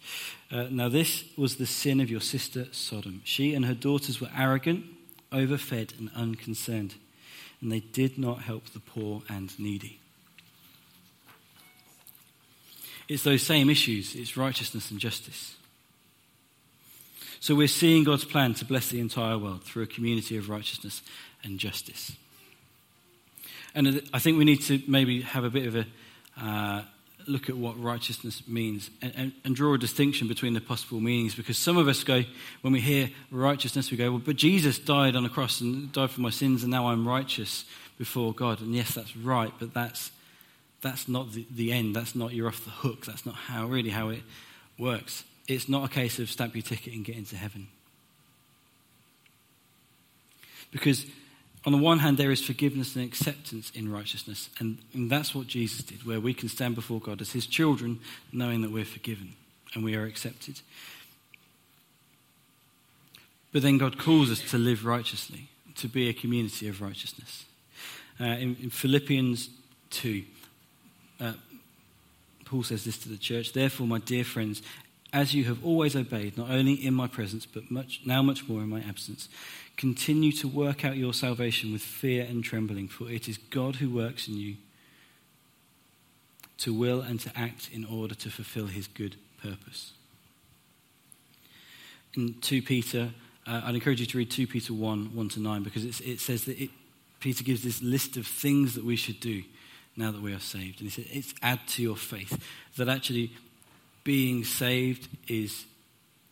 Uh, 0.51 0.69
now, 0.71 0.89
this 0.89 1.25
was 1.37 1.57
the 1.57 1.67
sin 1.67 2.01
of 2.01 2.09
your 2.09 2.21
sister 2.21 2.67
Sodom. 2.73 3.21
She 3.25 3.55
and 3.55 3.65
her 3.65 3.75
daughters 3.75 4.21
were 4.21 4.31
arrogant, 4.37 4.85
overfed, 5.33 5.99
and 5.99 6.11
unconcerned, 6.15 6.95
and 7.61 7.73
they 7.73 7.81
did 7.81 8.17
not 8.17 8.43
help 8.43 8.67
the 8.67 8.81
poor 8.81 9.23
and 9.29 9.59
needy. 9.59 9.99
It's 13.09 13.23
those 13.23 13.43
same 13.43 13.71
issues 13.71 14.15
it's 14.15 14.37
righteousness 14.37 14.91
and 14.91 14.99
justice. 14.99 15.56
So 17.41 17.55
we're 17.55 17.69
seeing 17.69 18.05
God's 18.05 18.25
plan 18.25 18.55
to 18.55 18.65
bless 18.65 18.89
the 18.89 19.01
entire 19.01 19.39
world 19.39 19.65
through 19.65 19.85
a 19.85 19.87
community 19.87 20.37
of 20.37 20.49
righteousness 20.49 21.03
and 21.43 21.59
justice. 21.59 22.13
And 23.75 24.03
I 24.13 24.19
think 24.19 24.39
we 24.39 24.45
need 24.45 24.63
to 24.63 24.81
maybe 24.89 25.21
have 25.23 25.45
a 25.45 25.51
bit 25.51 25.67
of 25.67 25.77
a 25.77 25.87
uh, 26.41 26.83
look 27.27 27.49
at 27.49 27.57
what 27.57 27.81
righteousness 27.83 28.43
means 28.47 28.91
and, 29.03 29.13
and, 29.17 29.33
and, 29.45 29.57
draw 29.57 29.75
a 29.75 29.79
distinction 29.79 30.29
between 30.29 30.55
the 30.55 30.61
possible 30.61 31.01
meanings 31.01 31.35
because 31.35 31.59
some 31.59 31.77
of 31.77 31.89
us 31.89 32.05
go, 32.05 32.23
when 32.61 32.73
we 32.73 32.81
hear 32.81 33.11
righteousness, 33.31 33.91
we 33.91 33.97
go, 33.97 34.11
well, 34.11 34.23
but 34.25 34.37
Jesus 34.37 34.79
died 34.79 35.17
on 35.17 35.25
a 35.25 35.29
cross 35.29 35.61
and 35.61 35.91
died 35.93 36.11
for 36.11 36.21
my 36.21 36.31
sins 36.31 36.63
and 36.63 36.71
now 36.71 36.89
I'm 36.89 37.07
righteous 37.07 37.65
before 37.99 38.33
God. 38.33 38.61
And 38.61 38.75
yes, 38.75 38.95
that's 38.95 39.17
right, 39.17 39.53
but 39.59 39.75
that's, 39.75 40.13
that's 40.83 41.09
not 41.09 41.33
the, 41.33 41.47
the 41.51 41.73
end. 41.73 41.97
That's 41.97 42.15
not 42.15 42.33
you're 42.33 42.49
off 42.49 42.65
the 42.65 42.71
hook. 42.71 43.07
That's 43.07 43.27
not 43.27 43.35
how 43.35 43.67
really 43.67 43.91
how 43.91 44.11
it 44.11 44.23
works. 44.79 45.25
It's 45.49 45.69
not 45.69 45.85
a 45.85 45.93
case 45.93 46.19
of 46.19 46.31
stamp 46.31 46.55
your 46.55 46.63
ticket 46.63 46.93
and 46.93 47.05
get 47.05 47.17
into 47.17 47.37
heaven. 47.37 47.69
Because 50.71 51.07
on 51.65 51.73
the 51.73 51.79
one 51.79 51.99
hand, 51.99 52.17
there 52.17 52.31
is 52.31 52.45
forgiveness 52.45 52.95
and 52.95 53.05
acceptance 53.05 53.71
in 53.75 53.91
righteousness, 53.91 54.51
and, 54.61 54.79
and 54.95 55.11
that's 55.11 55.35
what 55.35 55.49
Jesus 55.49 55.83
did, 55.83 56.07
where 56.07 56.21
we 56.21 56.33
can 56.33 56.49
stand 56.49 56.77
before 56.77 57.01
God 57.01 57.21
as 57.21 57.33
his 57.33 57.47
children, 57.47 57.99
knowing 58.33 58.63
that 58.63 58.71
we're 58.71 58.85
forgiven 58.85 59.35
and 59.75 59.85
we 59.85 59.97
are 59.97 60.05
accepted. 60.05 60.61
But 63.53 63.63
then 63.63 63.79
God 63.79 63.99
calls 63.99 64.31
us 64.31 64.49
to 64.51 64.59
live 64.59 64.85
righteously, 64.85 65.49
to 65.77 65.89
be 65.89 66.09
a 66.09 66.13
community 66.13 66.69
of 66.69 66.81
righteousness. 66.81 67.47
Uh, 68.21 68.25
in, 68.25 68.57
in, 68.63 68.71
Philippians 68.71 69.51
2, 69.91 70.25
uh, 71.21 71.33
Paul 72.45 72.63
says 72.63 72.85
this 72.85 72.99
to 72.99 73.09
the 73.09 73.19
church 73.19 73.53
Therefore, 73.53 73.87
my 73.87 73.99
dear 73.99 74.25
friends, 74.25 74.63
as 75.17 75.33
you 75.33 75.45
have 75.45 75.65
always 75.65 75.97
obeyed, 75.97 76.37
not 76.37 76.51
only 76.51 76.75
in 76.75 76.93
my 76.93 77.07
presence, 77.07 77.47
but 77.47 77.71
much, 77.71 78.03
now 78.05 78.21
much 78.21 78.47
more 78.47 78.61
in 78.61 78.69
my 78.69 78.81
absence. 78.81 79.31
Continue 79.79 80.31
to 80.33 80.47
work 80.47 80.85
out 80.85 80.99
your 80.99 81.15
salvation 81.15 81.73
with 81.73 81.81
fear 81.81 82.27
and 82.29 82.45
trembling, 82.45 82.87
for 82.87 83.11
it 83.11 83.27
is 83.27 83.39
God 83.39 83.77
who 83.77 83.89
works 83.89 84.29
in 84.29 84.35
you 84.35 84.57
to 86.59 86.75
will 86.75 87.01
and 87.01 87.19
to 87.21 87.31
act 87.35 87.71
in 87.73 87.87
order 87.87 88.15
to 88.15 88.31
fulfill 88.31 88.67
his 88.67 88.87
good 88.89 89.17
purpose. 89.43 89.93
In 92.15 92.35
2 92.43 92.61
Peter, 92.61 93.09
uh, 93.47 93.63
I'd 93.65 93.75
encourage 93.75 94.01
you 94.01 94.07
to 94.07 94.19
read 94.19 94.31
2 94.31 94.47
Peter 94.47 94.75
1 94.75 95.15
1 95.15 95.29
to 95.31 95.41
9, 95.41 95.63
because 95.63 95.85
it 96.03 96.21
says 96.21 96.45
that 96.45 96.61
it, 96.61 96.69
Peter 97.21 97.43
gives 97.43 97.63
this 97.63 97.83
list 97.83 98.19
of 98.19 98.27
things 98.27 98.75
that 98.75 98.85
we 98.85 98.97
should 98.97 99.21
do 99.21 99.45
now 99.97 100.11
that 100.11 100.21
we 100.21 100.35
are 100.35 100.41
saved. 100.41 100.83
And 100.83 100.91
he 100.91 101.03
says 101.03 101.11
it's 101.11 101.35
add 101.41 101.61
to 101.69 101.83
your 101.83 101.97
faith. 101.97 102.39
That 102.77 102.91
actually 102.91 103.33
being 104.07 104.45
saved 104.45 105.09
is, 105.27 105.65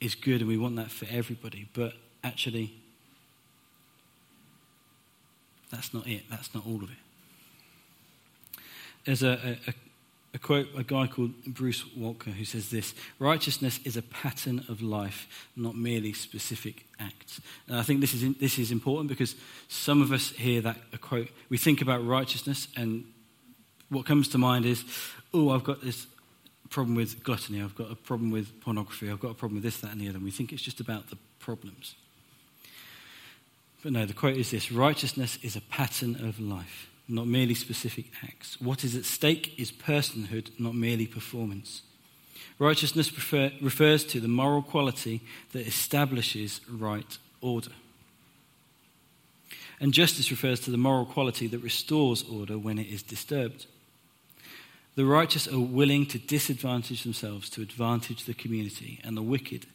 is 0.01 0.15
good 0.15 0.41
and 0.41 0.49
we 0.49 0.57
want 0.57 0.77
that 0.77 0.93
for 0.93 1.07
everybody. 1.11 1.69
But 1.75 1.93
actually, 2.23 2.73
that's 5.73 5.93
not 5.93 6.07
it. 6.07 6.23
That's 6.31 6.55
not 6.55 6.65
all 6.65 6.77
of 6.77 6.85
it. 6.85 6.97
There's 9.05 9.25
a, 9.25 9.59
a, 9.67 9.75
a 10.35 10.39
quote, 10.39 10.69
a 10.77 10.85
guy 10.85 11.09
called 11.09 11.33
Bruce 11.49 11.85
Waltke, 11.99 12.33
who 12.33 12.45
says 12.45 12.71
this 12.71 12.95
Righteousness 13.19 13.81
is 13.85 13.97
a 13.97 14.03
pattern 14.03 14.65
of 14.69 14.81
life, 14.81 15.49
not 15.57 15.75
merely 15.75 16.13
specific 16.13 16.87
acts. 17.01 17.41
And 17.67 17.77
I 17.77 17.83
think 17.83 18.01
this 18.01 18.15
is, 18.15 18.23
in, 18.23 18.37
this 18.39 18.57
is 18.57 18.71
important 18.71 19.09
because 19.09 19.35
some 19.67 20.01
of 20.01 20.13
us 20.13 20.31
hear 20.31 20.61
that 20.61 20.77
a 20.93 20.99
quote, 20.99 21.29
we 21.49 21.59
think 21.59 21.83
about 21.83 22.07
righteousness, 22.07 22.69
and 22.77 23.05
what 23.89 24.07
comes 24.07 24.29
to 24.29 24.39
mind 24.39 24.65
is, 24.65 24.85
oh, 25.35 25.51
I've 25.51 25.65
got 25.65 25.83
this 25.83 26.07
problem 26.75 26.97
with 26.97 27.23
gluttony, 27.23 27.63
I've 27.63 27.77
got 27.77 27.93
a 27.93 27.95
problem 27.95 28.33
with 28.33 28.61
pornography, 28.61 29.09
I've 29.09 29.21
got 29.21 29.31
a 29.31 29.35
problem 29.35 29.55
with 29.55 29.63
this, 29.63 29.79
that, 29.79 29.93
and 29.93 30.01
the 30.01 30.09
other. 30.09 30.17
And 30.17 30.25
we 30.25 30.33
think 30.33 30.53
it's 30.53 30.61
just 30.61 30.81
about 30.81 31.09
the 31.09 31.17
problems. 31.39 31.95
But 33.85 33.93
no, 33.93 34.05
the 34.05 34.13
quote 34.13 34.37
is 34.37 34.51
this 34.51 34.73
Righteousness 34.73 35.39
is 35.41 35.55
a 35.55 35.61
pattern 35.61 36.17
of 36.27 36.41
life, 36.41 36.91
not 37.07 37.29
merely 37.29 37.55
specific 37.55 38.07
acts. 38.25 38.61
What 38.61 38.83
is 38.83 38.97
at 38.97 39.05
stake 39.05 39.55
is 39.57 39.71
personhood, 39.71 40.51
not 40.59 40.75
merely 40.75 41.07
performance. 41.07 41.83
Righteousness 42.59 43.09
prefer, 43.09 43.53
refers 43.63 44.03
to 44.07 44.19
the 44.19 44.27
moral 44.27 44.63
quality 44.63 45.21
that 45.53 45.69
establishes 45.69 46.61
right 46.69 47.19
order. 47.41 47.71
And 49.79 49.93
justice 49.95 50.33
refers 50.33 50.59
to 50.61 50.73
the 50.73 50.77
moral 50.77 51.07
quality 51.07 51.47
that 51.47 51.59
restores 51.59 52.25
order 52.25 52.59
when 52.59 52.81
it 52.81 52.89
is 52.89 53.05
disturbed. 53.05 53.67
The 54.97 55.05
righteous 55.05 55.49
are 55.49 55.59
willing 55.59 56.07
to 56.07 56.19
disadvantage 56.19 57.03
themselves 57.03 57.51
to 57.51 57.63
advantage 57.63 58.25
the 58.25 58.35
community, 58.35 59.01
and 59.03 59.17
the 59.17 59.23
wicked 59.23 59.67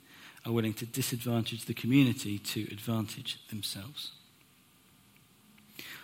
are 0.46 0.54
willing 0.54 0.74
to 0.76 0.86
disadvantage 0.86 1.66
the 1.66 1.74
community 1.74 2.40
to 2.40 2.62
advantage 2.72 3.40
themselves. 3.50 4.12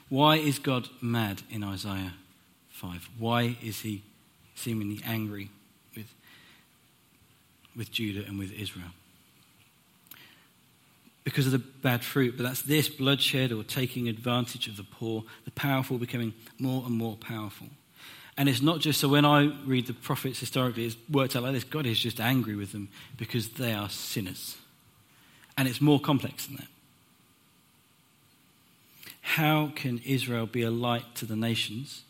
Why 0.10 0.36
is 0.36 0.60
God 0.60 0.90
mad 1.02 1.44
in 1.50 1.64
Isaiah 1.64 2.14
5? 2.70 3.10
Why 3.18 3.58
is 3.64 3.82
he 3.82 4.04
seemingly 4.54 5.02
angry 5.06 5.50
with, 5.96 6.14
with 7.76 7.92
Judah 7.92 8.26
and 8.28 8.38
with 8.38 8.52
Israel? 8.52 8.92
Because 11.24 11.48
of 11.48 11.54
the 11.54 11.60
bad 11.60 12.04
fruit, 12.04 12.36
but 12.38 12.44
that's 12.44 12.62
this 12.62 12.88
bloodshed 12.88 13.52
or 13.52 13.64
taking 13.64 14.08
advantage 14.08 14.68
of 14.68 14.78
the 14.78 14.84
poor, 14.84 15.24
the 15.46 15.52
powerful 15.52 15.98
becoming 15.98 16.34
more 16.60 16.84
and 16.86 16.96
more 16.96 17.16
powerful. 17.16 17.68
And 18.38 18.50
it's 18.50 18.62
not 18.62 18.80
just 18.80 19.00
so 19.00 19.08
when 19.08 19.24
I 19.26 19.46
read 19.66 19.88
the 19.88 19.94
prophets 19.94 20.40
historically, 20.40 20.86
it's 20.86 20.98
worked 21.10 21.36
out 21.36 21.44
like 21.44 21.54
this 21.54 21.64
God 21.64 21.86
is 21.86 22.00
just 22.00 22.20
angry 22.20 22.56
with 22.56 22.72
them 22.72 22.90
because 23.18 23.50
they 23.50 23.74
are 23.74 23.90
sinners. 23.90 24.58
And 25.58 25.68
it's 25.68 25.80
more 25.80 26.00
complex 26.00 26.48
than 26.48 26.58
that. 26.58 26.68
How 29.22 29.72
can 29.74 30.02
Israel 30.06 30.46
be 30.46 30.64
a 30.64 30.72
light 30.72 31.16
to 31.16 31.26
the 31.26 31.36
nations? 31.36 32.04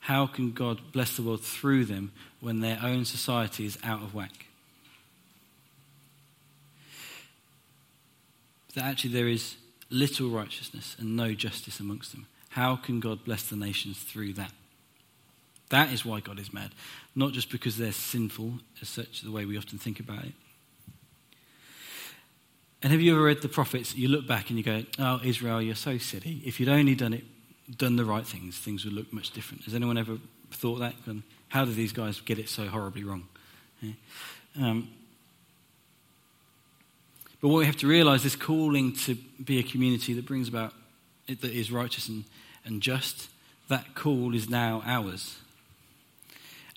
How 0.00 0.26
can 0.26 0.52
God 0.52 0.80
bless 0.92 1.16
the 1.16 1.22
world 1.22 1.42
through 1.42 1.84
them 1.84 2.12
when 2.40 2.60
their 2.60 2.78
own 2.82 3.04
society 3.04 3.64
is 3.64 3.78
out 3.84 4.02
of 4.02 4.14
whack? 4.14 4.46
That 8.74 8.84
actually 8.84 9.12
there 9.14 9.28
is 9.28 9.56
little 9.88 10.30
righteousness 10.30 10.96
and 10.98 11.16
no 11.16 11.32
justice 11.32 11.80
amongst 11.80 12.12
them. 12.12 12.26
How 12.50 12.76
can 12.76 13.00
God 13.00 13.24
bless 13.24 13.44
the 13.44 13.56
nations 13.56 13.98
through 13.98 14.34
that? 14.34 14.52
That 15.70 15.92
is 15.92 16.04
why 16.04 16.20
God 16.20 16.38
is 16.38 16.52
mad. 16.52 16.72
Not 17.14 17.32
just 17.32 17.50
because 17.50 17.76
they're 17.76 17.92
sinful, 17.92 18.54
as 18.82 18.88
such, 18.88 19.22
the 19.22 19.30
way 19.30 19.46
we 19.46 19.56
often 19.56 19.78
think 19.78 19.98
about 20.00 20.24
it. 20.24 20.32
And 22.82 22.92
have 22.92 23.00
you 23.00 23.12
ever 23.12 23.22
read 23.22 23.42
the 23.42 23.48
prophets? 23.48 23.94
You 23.94 24.08
look 24.08 24.26
back 24.26 24.50
and 24.50 24.58
you 24.58 24.64
go, 24.64 24.84
Oh, 24.98 25.20
Israel, 25.24 25.60
you're 25.60 25.74
so 25.74 25.98
silly. 25.98 26.40
If 26.44 26.60
you'd 26.60 26.68
only 26.68 26.94
done 26.94 27.12
it, 27.12 27.24
done 27.76 27.96
the 27.96 28.04
right 28.04 28.26
things, 28.26 28.58
things 28.58 28.84
would 28.84 28.94
look 28.94 29.12
much 29.12 29.30
different. 29.30 29.64
Has 29.64 29.74
anyone 29.74 29.98
ever 29.98 30.18
thought 30.50 30.76
that? 30.76 30.94
How 31.48 31.64
did 31.64 31.76
these 31.76 31.92
guys 31.92 32.20
get 32.20 32.38
it 32.38 32.48
so 32.48 32.66
horribly 32.66 33.04
wrong? 33.04 33.28
Yeah. 33.80 33.92
Um, 34.58 34.88
but 37.40 37.48
what 37.48 37.58
we 37.58 37.66
have 37.66 37.76
to 37.78 37.86
realize 37.86 38.24
is 38.24 38.36
calling 38.36 38.94
to 38.96 39.14
be 39.42 39.58
a 39.58 39.62
community 39.62 40.12
that 40.14 40.26
brings 40.26 40.48
about, 40.48 40.74
that 41.26 41.44
is 41.44 41.70
righteous 41.70 42.08
and, 42.08 42.24
and 42.64 42.82
just, 42.82 43.28
that 43.68 43.94
call 43.94 44.34
is 44.34 44.48
now 44.48 44.82
ours. 44.84 45.36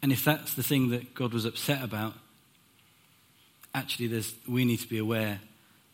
And 0.04 0.12
if 0.12 0.24
that's 0.24 0.54
the 0.54 0.62
thing 0.62 0.90
that 0.90 1.16
God 1.16 1.34
was 1.34 1.46
upset 1.46 1.82
about, 1.82 2.14
actually 3.74 4.08
there's, 4.08 4.36
we 4.48 4.66
need 4.66 4.82
to 4.82 4.88
be 4.88 5.00
aware 5.00 5.40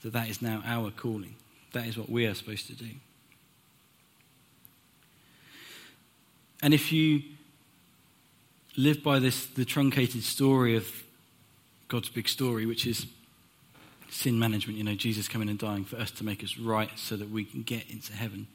that 0.02 0.14
that 0.14 0.28
is 0.30 0.42
now 0.42 0.64
our 0.66 0.90
calling. 0.90 1.36
That 1.74 1.86
is 1.86 1.96
what 1.96 2.10
we 2.10 2.26
are 2.26 2.34
supposed 2.34 2.68
to 2.68 2.74
do. 2.74 2.90
And 6.62 6.74
if 6.74 6.92
you 6.92 7.22
live 8.76 9.04
by 9.04 9.20
this 9.20 9.46
the 9.46 9.64
truncated 9.64 10.24
story 10.24 10.76
of 10.76 10.92
God's 11.88 12.10
big 12.10 12.28
story, 12.28 12.66
which 12.66 12.88
is 12.88 13.06
sin 14.10 14.40
management. 14.40 14.78
You 14.78 14.84
know, 14.84 14.96
Jesus 14.96 15.28
coming 15.28 15.50
and 15.50 15.60
dying 15.60 15.86
for 15.86 15.98
us 15.98 16.10
to 16.12 16.24
make 16.24 16.44
us 16.44 16.58
right 16.58 16.90
so 16.96 17.16
that 17.16 17.30
we 17.30 17.46
can 17.46 17.62
get 17.62 17.90
into 17.92 18.14
heaven. 18.14 18.48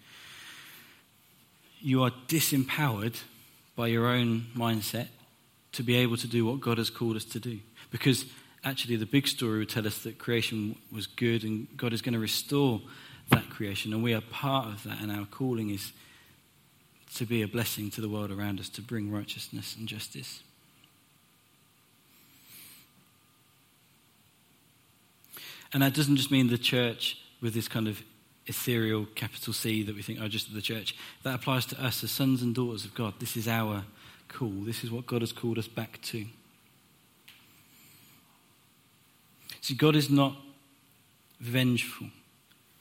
You 1.80 2.02
are 2.02 2.10
disempowered 2.26 3.20
by 3.76 3.86
your 3.86 4.06
own 4.06 4.46
mindset 4.56 5.08
to 5.74 5.82
be 5.82 5.96
able 5.96 6.16
to 6.16 6.26
do 6.26 6.46
what 6.46 6.60
God 6.60 6.78
has 6.78 6.90
called 6.90 7.16
us 7.16 7.24
to 7.26 7.40
do. 7.40 7.58
Because 7.90 8.24
actually, 8.64 8.96
the 8.96 9.06
big 9.06 9.28
story 9.28 9.58
would 9.58 9.68
tell 9.68 9.86
us 9.86 9.98
that 9.98 10.18
creation 10.18 10.76
was 10.90 11.06
good 11.06 11.44
and 11.44 11.68
God 11.76 11.92
is 11.92 12.02
going 12.02 12.14
to 12.14 12.18
restore 12.18 12.80
that 13.30 13.48
creation. 13.50 13.92
And 13.92 14.02
we 14.02 14.14
are 14.14 14.20
part 14.20 14.66
of 14.66 14.82
that, 14.84 15.00
and 15.00 15.10
our 15.10 15.26
calling 15.26 15.70
is 15.70 15.92
to 17.16 17.26
be 17.26 17.42
a 17.42 17.48
blessing 17.48 17.90
to 17.90 18.00
the 18.00 18.08
world 18.08 18.30
around 18.30 18.58
us, 18.58 18.68
to 18.70 18.82
bring 18.82 19.10
righteousness 19.10 19.76
and 19.78 19.86
justice. 19.86 20.42
And 25.72 25.82
that 25.82 25.94
doesn't 25.94 26.16
just 26.16 26.30
mean 26.30 26.48
the 26.48 26.58
church 26.58 27.18
with 27.40 27.54
this 27.54 27.68
kind 27.68 27.88
of 27.88 28.02
ethereal 28.46 29.06
capital 29.14 29.52
C 29.52 29.82
that 29.82 29.94
we 29.94 30.02
think, 30.02 30.20
oh, 30.20 30.28
just 30.28 30.52
the 30.54 30.62
church. 30.62 30.94
That 31.22 31.34
applies 31.34 31.66
to 31.66 31.82
us 31.82 32.04
as 32.04 32.10
sons 32.10 32.42
and 32.42 32.54
daughters 32.54 32.84
of 32.84 32.94
God. 32.94 33.14
This 33.18 33.36
is 33.36 33.48
our 33.48 33.84
call. 34.28 34.50
This 34.50 34.84
is 34.84 34.90
what 34.90 35.06
God 35.06 35.22
has 35.22 35.32
called 35.32 35.58
us 35.58 35.68
back 35.68 36.00
to. 36.02 36.24
See, 39.60 39.74
God 39.74 39.96
is 39.96 40.10
not 40.10 40.36
vengeful. 41.40 42.08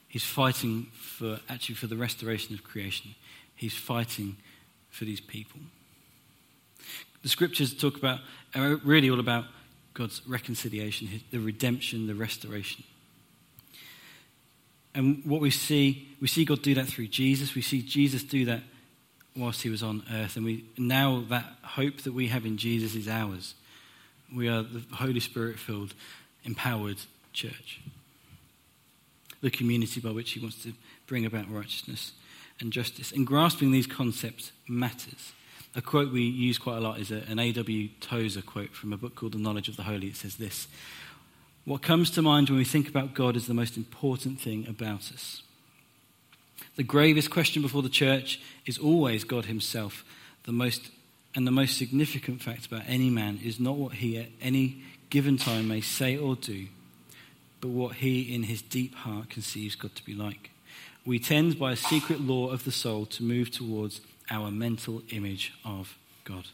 He's 0.08 0.24
fighting 0.24 0.88
for, 0.92 1.40
actually, 1.48 1.74
for 1.76 1.86
the 1.86 1.96
restoration 1.96 2.54
of 2.54 2.62
creation. 2.62 3.14
He's 3.56 3.74
fighting 3.74 4.36
for 4.90 5.04
these 5.04 5.20
people. 5.20 5.60
The 7.22 7.28
scriptures 7.28 7.74
talk 7.74 7.96
about, 7.96 8.20
are 8.54 8.76
really 8.84 9.08
all 9.10 9.18
about 9.18 9.46
God's 9.94 10.20
reconciliation, 10.26 11.08
the 11.30 11.38
redemption, 11.38 12.06
the 12.06 12.14
restoration. 12.14 12.84
And 14.94 15.22
what 15.24 15.40
we 15.40 15.50
see, 15.50 16.08
we 16.20 16.28
see 16.28 16.44
God 16.44 16.62
do 16.62 16.74
that 16.74 16.86
through 16.86 17.08
Jesus. 17.08 17.54
We 17.54 17.62
see 17.62 17.82
Jesus 17.82 18.22
do 18.22 18.44
that 18.44 18.60
whilst 19.36 19.62
he 19.62 19.68
was 19.68 19.82
on 19.82 20.02
earth. 20.12 20.36
And 20.36 20.44
we, 20.44 20.64
now 20.78 21.24
that 21.28 21.44
hope 21.62 22.02
that 22.02 22.12
we 22.12 22.28
have 22.28 22.46
in 22.46 22.56
Jesus 22.56 22.94
is 22.94 23.08
ours. 23.08 23.54
We 24.34 24.48
are 24.48 24.62
the 24.62 24.82
Holy 24.92 25.20
Spirit 25.20 25.58
filled, 25.58 25.94
empowered 26.44 26.98
church. 27.32 27.80
The 29.40 29.50
community 29.50 30.00
by 30.00 30.10
which 30.10 30.32
he 30.32 30.40
wants 30.40 30.62
to 30.62 30.72
bring 31.06 31.26
about 31.26 31.50
righteousness 31.50 32.12
and 32.60 32.72
justice. 32.72 33.12
And 33.12 33.26
grasping 33.26 33.72
these 33.72 33.86
concepts 33.86 34.52
matters. 34.68 35.32
A 35.76 35.82
quote 35.82 36.12
we 36.12 36.22
use 36.22 36.56
quite 36.56 36.78
a 36.78 36.80
lot 36.80 37.00
is 37.00 37.10
an 37.10 37.38
A.W. 37.38 37.88
Tozer 38.00 38.42
quote 38.42 38.74
from 38.74 38.92
a 38.92 38.96
book 38.96 39.16
called 39.16 39.32
The 39.32 39.38
Knowledge 39.38 39.68
of 39.68 39.76
the 39.76 39.82
Holy. 39.82 40.06
It 40.08 40.16
says 40.16 40.36
this 40.36 40.68
What 41.64 41.82
comes 41.82 42.10
to 42.12 42.22
mind 42.22 42.48
when 42.48 42.58
we 42.58 42.64
think 42.64 42.88
about 42.88 43.14
God 43.14 43.36
is 43.36 43.48
the 43.48 43.54
most 43.54 43.76
important 43.76 44.40
thing 44.40 44.66
about 44.68 45.12
us. 45.12 45.42
The 46.76 46.82
gravest 46.82 47.30
question 47.30 47.62
before 47.62 47.82
the 47.82 47.88
church 47.88 48.40
is 48.66 48.78
always 48.78 49.24
God 49.24 49.46
Himself. 49.46 50.04
The 50.44 50.52
most 50.52 50.90
and 51.34 51.46
the 51.46 51.50
most 51.50 51.76
significant 51.76 52.40
fact 52.40 52.66
about 52.66 52.82
any 52.86 53.10
man 53.10 53.40
is 53.42 53.58
not 53.58 53.76
what 53.76 53.94
he 53.94 54.16
at 54.18 54.28
any 54.40 54.82
given 55.10 55.36
time 55.36 55.68
may 55.68 55.80
say 55.80 56.16
or 56.16 56.36
do, 56.36 56.66
but 57.60 57.68
what 57.68 57.96
he 57.96 58.34
in 58.34 58.44
his 58.44 58.62
deep 58.62 58.94
heart 58.94 59.30
conceives 59.30 59.74
God 59.74 59.94
to 59.96 60.04
be 60.04 60.14
like. 60.14 60.50
We 61.04 61.18
tend 61.18 61.58
by 61.58 61.72
a 61.72 61.76
secret 61.76 62.20
law 62.20 62.50
of 62.50 62.64
the 62.64 62.72
soul 62.72 63.06
to 63.06 63.22
move 63.22 63.50
towards 63.50 64.00
our 64.30 64.50
mental 64.50 65.02
image 65.10 65.52
of 65.64 65.98
God. 66.24 66.46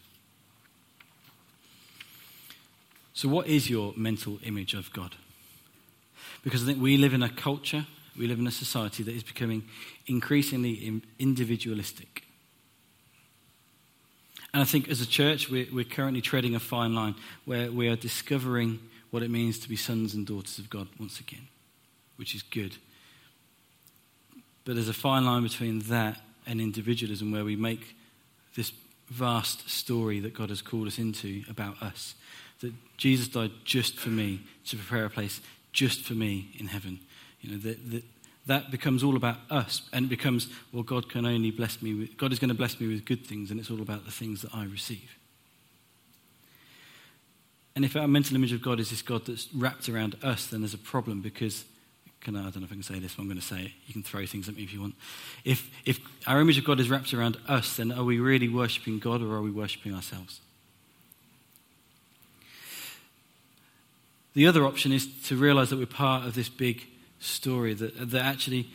So, 3.13 3.29
what 3.29 3.47
is 3.47 3.69
your 3.69 3.93
mental 3.97 4.39
image 4.45 4.73
of 4.75 4.93
God? 4.93 5.15
Because 6.43 6.63
I 6.63 6.67
think 6.67 6.83
we 6.83 6.97
live 6.97 7.13
in 7.13 7.23
a 7.23 7.29
culture, 7.29 7.87
we 8.19 8.27
live 8.27 8.39
in 8.39 8.47
a 8.47 8.53
society 8.53 9.03
that 9.03 9.15
is 9.15 9.23
becoming 9.23 9.65
increasingly 10.07 11.03
individualistic. 11.19 12.25
And 14.53 14.63
I 14.63 14.65
think 14.65 14.89
as 14.89 15.01
a 15.01 15.07
church, 15.07 15.49
we're, 15.49 15.67
we're 15.73 15.85
currently 15.85 16.21
treading 16.21 16.55
a 16.55 16.61
fine 16.61 16.95
line 16.95 17.15
where 17.45 17.71
we 17.71 17.89
are 17.89 17.97
discovering 17.97 18.81
what 19.11 19.23
it 19.23 19.31
means 19.31 19.59
to 19.61 19.69
be 19.69 19.77
sons 19.77 20.15
and 20.15 20.27
daughters 20.27 20.59
of 20.59 20.69
God 20.69 20.89
once 20.99 21.21
again, 21.21 21.47
which 22.17 22.35
is 22.35 22.43
good. 22.43 22.77
But 24.65 24.75
there's 24.75 24.89
a 24.89 24.95
fine 24.95 25.25
line 25.25 25.43
between 25.43 25.81
that 25.81 26.21
and 26.47 26.61
individualism 26.61 27.31
where 27.31 27.45
we 27.45 27.57
make 27.57 27.97
this 28.57 28.73
vast 29.09 29.69
story 29.69 30.21
that 30.21 30.35
God 30.35 30.49
has 30.51 30.63
called 30.63 30.87
us 30.87 30.99
into 30.99 31.43
about 31.49 31.81
us. 31.83 32.15
That 32.61 32.73
Jesus 32.97 33.29
died 33.29 33.53
just 33.65 33.99
for 33.99 34.11
me 34.11 34.41
to 34.67 34.77
prepare 34.77 35.05
a 35.05 35.11
place 35.11 35.41
just 35.73 36.03
for 36.03 36.15
me 36.15 36.51
in 36.59 36.69
heaven. 36.69 37.01
You 37.41 37.53
know, 37.53 37.59
that, 37.59 37.91
that, 37.91 38.05
that 38.47 38.71
becomes 38.71 39.03
all 39.03 39.17
about 39.17 39.39
us 39.51 39.89
and 39.93 40.07
it 40.07 40.09
becomes, 40.09 40.49
well, 40.73 40.83
God 40.83 41.09
can 41.09 41.27
only 41.27 41.51
bless 41.51 41.81
me 41.81 41.95
with, 41.95 42.17
God 42.17 42.33
is 42.33 42.39
going 42.39 42.49
to 42.49 42.55
bless 42.55 42.81
me 42.81 42.89
with 42.89 43.05
good 43.05 43.27
things 43.27 43.51
and 43.51 43.59
it's 43.59 43.71
all 43.71 43.83
about 43.83 44.05
the 44.05 44.11
things 44.11 44.43
that 44.43 44.55
I 44.55 44.65
receive. 44.65 45.17
And 47.77 47.85
if 47.85 47.97
our 47.97 48.09
mental 48.09 48.37
image 48.37 48.53
of 48.53 48.63
God 48.63 48.81
is 48.81 48.91
this 48.91 49.03
God 49.03 49.27
that's 49.27 49.49
wrapped 49.55 49.89
around 49.89 50.17
us, 50.23 50.47
then 50.47 50.61
there's 50.61 50.75
a 50.75 50.79
problem 50.79 51.21
because 51.21 51.65
can 52.21 52.37
I, 52.37 52.41
I 52.41 52.43
don't 52.45 52.59
know 52.59 52.65
if 52.65 52.73
I 52.73 52.75
can 52.75 52.83
say 52.83 52.99
this, 52.99 53.15
but 53.15 53.23
I'm 53.23 53.29
going 53.29 53.41
to 53.41 53.47
say 53.47 53.63
it. 53.63 53.73
You 53.87 53.95
can 53.95 54.03
throw 54.03 54.27
things 54.27 54.49
at 54.49 54.57
me 54.57 54.63
if 54.63 54.73
you 54.73 54.81
want. 54.81 54.95
If, 55.45 55.71
if 55.87 56.01
our 56.27 56.41
image 56.41 56.59
of 56.59 56.65
God 56.65 56.81
is 56.81 56.91
wrapped 56.91 57.15
around 57.15 57.39
us, 57.49 57.77
then 57.77 57.93
are 57.93 58.05
we 58.05 58.19
really 58.19 58.49
worshipping 58.49 58.99
God 58.99 59.23
or 59.23 59.35
are 59.35 59.43
we 59.43 59.51
worshipping 59.51 59.95
ourselves? 59.95 60.41
The 64.35 64.47
other 64.47 64.65
option 64.65 64.93
is 64.93 65.09
to 65.25 65.37
realize 65.37 65.71
that 65.71 65.79
we're 65.79 65.87
part 65.87 66.27
of 66.27 66.35
this 66.35 66.49
big 66.49 66.87
story, 67.21 67.75
that, 67.75 68.11
that 68.11 68.25
actually 68.25 68.69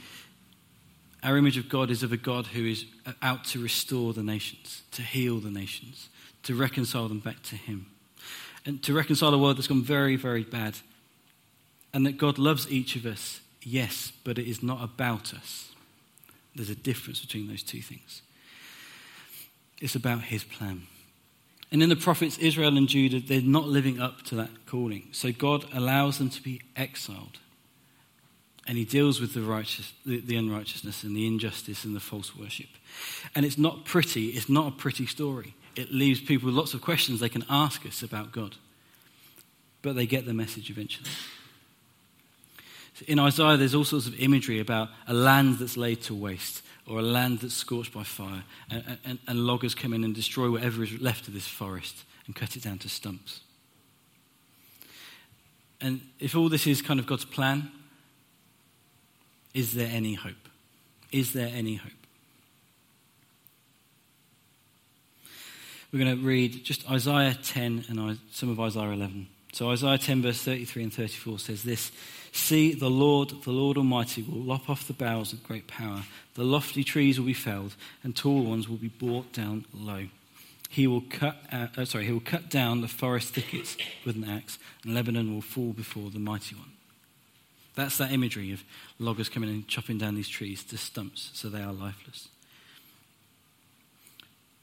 our 1.24 1.38
image 1.38 1.58
of 1.58 1.68
God 1.68 1.90
is 1.90 2.04
of 2.04 2.12
a 2.12 2.18
God 2.18 2.48
who 2.48 2.66
is 2.66 2.86
out 3.22 3.46
to 3.46 3.62
restore 3.62 4.14
the 4.14 4.24
nations, 4.24 4.84
to 4.92 5.02
heal 5.02 5.40
the 5.40 5.52
nations, 5.52 6.08
to 6.44 6.56
reconcile 6.56 7.08
them 7.08 7.20
back 7.20 7.42
to 7.44 7.56
Him, 7.56 7.88
and 8.66 8.82
to 8.84 8.94
reconcile 8.94 9.34
a 9.34 9.38
world 9.38 9.58
that's 9.58 9.68
gone 9.68 9.84
very, 9.84 10.16
very 10.16 10.44
bad 10.44 10.76
and 11.96 12.06
that 12.06 12.18
God 12.18 12.38
loves 12.38 12.70
each 12.70 12.98
of 12.98 13.06
us, 13.06 13.40
yes, 13.64 14.12
but 14.26 14.38
it 14.38 14.50
is 14.50 14.62
not 14.62 14.84
about 14.84 15.34
us. 15.34 15.70
There's 16.54 16.70
a 16.70 16.76
difference 16.76 17.22
between 17.22 17.48
those 17.48 17.64
two 17.64 17.82
things. 17.82 18.22
It's 19.80 19.96
about 19.96 20.24
his 20.24 20.44
plan. 20.44 20.88
And 21.72 21.82
in 21.82 21.88
the 21.88 21.96
prophets, 21.96 22.38
Israel 22.38 22.78
and 22.78 22.90
Judah, 22.90 23.22
they're 23.22 23.42
not 23.42 23.70
living 23.70 24.02
up 24.02 24.24
to 24.24 24.36
that 24.36 24.66
calling. 24.66 25.08
So 25.14 25.32
God 25.32 25.66
allows 25.74 26.18
them 26.18 26.30
to 26.32 26.44
be 26.44 26.62
exiled. 26.76 27.40
And 28.68 28.78
he 28.78 28.86
deals 28.86 29.22
with 29.22 29.34
the, 29.34 29.42
righteous, 29.42 29.94
the, 30.06 30.20
the 30.20 30.36
unrighteousness 30.38 31.04
and 31.04 31.16
the 31.16 31.28
injustice 31.28 31.86
and 31.86 31.96
the 31.96 32.00
false 32.00 32.36
worship. 32.36 32.70
And 33.36 33.46
it's 33.46 33.58
not 33.58 33.86
pretty. 33.86 34.30
It's 34.30 34.50
not 34.50 34.68
a 34.68 34.76
pretty 34.76 35.06
story. 35.06 35.54
It 35.76 35.92
leaves 35.92 36.22
people 36.22 36.48
with 36.48 36.56
lots 36.56 36.74
of 36.74 36.82
questions 36.82 37.20
they 37.20 37.30
can 37.30 37.46
ask 37.50 37.86
us 37.86 38.02
about 38.02 38.32
God. 38.32 38.56
But 39.82 39.96
they 39.96 40.08
get 40.08 40.26
the 40.26 40.34
message 40.34 40.70
eventually. 40.70 41.10
In 43.08 43.20
Isaiah, 43.20 43.58
there's 43.58 43.76
all 43.76 43.84
sorts 43.84 44.08
of 44.08 44.18
imagery 44.20 44.60
about 44.60 44.90
a 45.08 45.14
land 45.14 45.60
that's 45.60 45.78
laid 45.78 46.02
to 46.04 46.16
waste 46.16 46.64
or 46.88 47.00
a 47.00 47.04
land 47.04 47.40
that's 47.40 47.54
scorched 47.54 47.94
by 47.94 48.04
fire, 48.04 48.44
and, 48.70 48.98
and, 49.04 49.20
and 49.28 49.40
loggers 49.40 49.76
come 49.76 49.94
in 49.94 50.04
and 50.04 50.14
destroy 50.14 50.50
whatever 50.50 50.84
is 50.84 51.02
left 51.02 51.28
of 51.28 51.34
this 51.34 51.48
forest 51.48 52.04
and 52.26 52.36
cut 52.36 52.56
it 52.56 52.64
down 52.64 52.78
to 52.80 52.90
stumps. 52.90 53.42
And 55.82 56.02
if 56.20 56.36
all 56.36 56.48
this 56.48 56.68
is 56.68 56.82
kind 56.82 57.00
of 57.00 57.06
God's 57.06 57.26
plan, 57.26 57.72
is 59.56 59.74
there 59.74 59.90
any 59.92 60.14
hope? 60.14 60.34
Is 61.12 61.34
there 61.34 61.50
any 61.52 61.76
hope? 61.76 61.92
We're 65.92 66.04
going 66.04 66.18
to 66.18 66.26
read 66.26 66.66
just 66.66 66.90
Isaiah 66.92 67.34
10 67.42 67.86
and 67.88 68.20
some 68.32 68.50
of 68.50 68.60
Isaiah 68.60 68.92
11. 68.92 69.28
So 69.54 69.72
Isaiah 69.72 69.98
10, 69.98 70.22
verse 70.22 70.42
33 70.42 70.84
and 70.84 70.94
34 70.94 71.40
says 71.40 71.64
this 71.64 71.92
See, 72.34 72.74
the 72.74 72.90
Lord, 72.90 73.30
the 73.44 73.52
Lord 73.52 73.78
Almighty, 73.78 74.22
will 74.22 74.42
lop 74.42 74.70
off 74.70 74.88
the 74.88 74.94
boughs 74.94 75.32
of 75.32 75.42
great 75.42 75.68
power. 75.68 76.04
The 76.34 76.44
lofty 76.44 76.84
trees 76.84 77.18
will 77.18 77.28
be 77.28 77.34
felled, 77.34 77.78
and 78.04 78.14
tall 78.14 78.44
ones 78.44 78.68
will 78.68 78.76
be 78.76 78.90
brought 78.90 79.32
down 79.32 79.64
low. 79.74 80.08
He 80.70 80.86
will 80.86 81.04
cut, 81.10 81.38
out, 81.50 81.78
uh, 81.78 81.86
sorry, 81.86 82.08
he 82.08 82.12
will 82.12 82.20
cut 82.20 82.50
down 82.50 82.82
the 82.82 82.90
forest 82.90 83.30
thickets 83.34 83.78
with 84.06 84.18
an 84.18 84.26
axe, 84.26 84.60
and 84.84 84.94
Lebanon 84.94 85.34
will 85.34 85.42
fall 85.42 85.72
before 85.72 86.10
the 86.10 86.20
mighty 86.20 86.56
one. 86.56 86.75
That's 87.76 87.98
that 87.98 88.12
imagery 88.12 88.52
of 88.54 88.64
loggers 89.00 89.30
coming 89.30 89.50
and 89.50 89.68
chopping 89.68 89.98
down 89.98 90.16
these 90.16 90.30
trees 90.30 90.64
to 90.66 90.78
stumps 90.78 91.32
so 91.34 91.50
they 91.50 91.62
are 91.62 91.74
lifeless. 91.74 92.30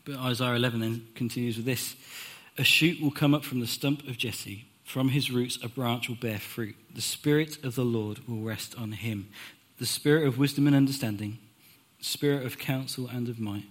But 0.05 0.17
Isaiah 0.17 0.55
11 0.55 0.81
then 0.81 1.07
continues 1.15 1.57
with 1.57 1.67
this 1.67 1.95
A 2.59 2.65
shoot 2.65 3.01
will 3.01 3.11
come 3.11 3.35
up 3.35 3.45
from 3.45 3.61
the 3.61 3.67
stump 3.67 4.09
of 4.09 4.19
Jesse 4.19 4.67
from 4.93 5.09
his 5.09 5.31
roots, 5.31 5.59
a 5.63 5.69
branch 5.69 6.09
will 6.09 6.17
bear 6.17 6.39
fruit. 6.39 6.77
The 6.95 7.01
Spirit 7.01 7.65
of 7.65 7.77
the 7.77 7.85
Lord 7.85 8.29
will 8.29 8.43
rest 8.43 8.77
on 8.77 8.93
him 8.93 9.31
the 9.79 9.87
Spirit 9.87 10.29
of 10.29 10.39
wisdom 10.39 10.67
and 10.67 10.77
understanding, 10.77 11.39
the 11.99 12.05
Spirit 12.05 12.45
of 12.45 12.59
counsel 12.59 13.09
and 13.09 13.29
of 13.29 13.41
might, 13.41 13.65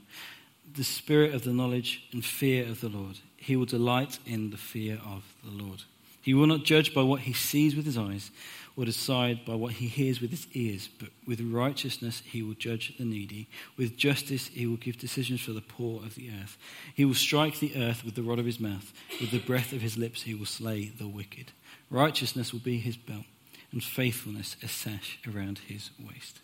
the 0.75 0.83
Spirit 0.83 1.33
of 1.33 1.43
the 1.43 1.53
knowledge 1.53 2.03
and 2.11 2.25
fear 2.25 2.67
of 2.67 2.81
the 2.81 2.89
Lord. 2.89 3.19
he 3.37 3.55
will 3.55 3.65
delight 3.65 4.17
in 4.25 4.49
the 4.49 4.57
fear 4.57 4.99
of 5.05 5.23
the 5.43 5.51
Lord. 5.51 5.83
He 6.21 6.33
will 6.33 6.47
not 6.47 6.63
judge 6.63 6.93
by 6.93 7.01
what 7.01 7.21
he 7.21 7.33
sees 7.33 7.75
with 7.75 7.85
his 7.85 7.97
eyes 7.97 8.31
or 8.77 8.85
decide 8.85 9.43
by 9.43 9.55
what 9.55 9.73
he 9.73 9.87
hears 9.87 10.21
with 10.21 10.31
his 10.31 10.47
ears, 10.53 10.87
but 10.99 11.09
with 11.27 11.41
righteousness 11.41 12.21
he 12.25 12.41
will 12.41 12.53
judge 12.53 12.95
the 12.97 13.03
needy. 13.03 13.47
With 13.77 13.97
justice 13.97 14.47
he 14.47 14.65
will 14.65 14.77
give 14.77 14.97
decisions 14.97 15.41
for 15.41 15.51
the 15.51 15.61
poor 15.61 16.03
of 16.03 16.15
the 16.15 16.29
earth. 16.29 16.57
He 16.95 17.03
will 17.03 17.13
strike 17.13 17.59
the 17.59 17.75
earth 17.75 18.05
with 18.05 18.15
the 18.15 18.23
rod 18.23 18.39
of 18.39 18.45
his 18.45 18.59
mouth. 18.59 18.93
With 19.19 19.31
the 19.31 19.39
breath 19.39 19.73
of 19.73 19.81
his 19.81 19.97
lips 19.97 20.23
he 20.23 20.33
will 20.33 20.45
slay 20.45 20.85
the 20.85 21.07
wicked. 21.07 21.51
Righteousness 21.89 22.53
will 22.53 22.61
be 22.61 22.77
his 22.77 22.95
belt, 22.95 23.25
and 23.71 23.83
faithfulness 23.83 24.55
a 24.63 24.67
sash 24.67 25.19
around 25.27 25.59
his 25.59 25.89
waist. 25.99 26.39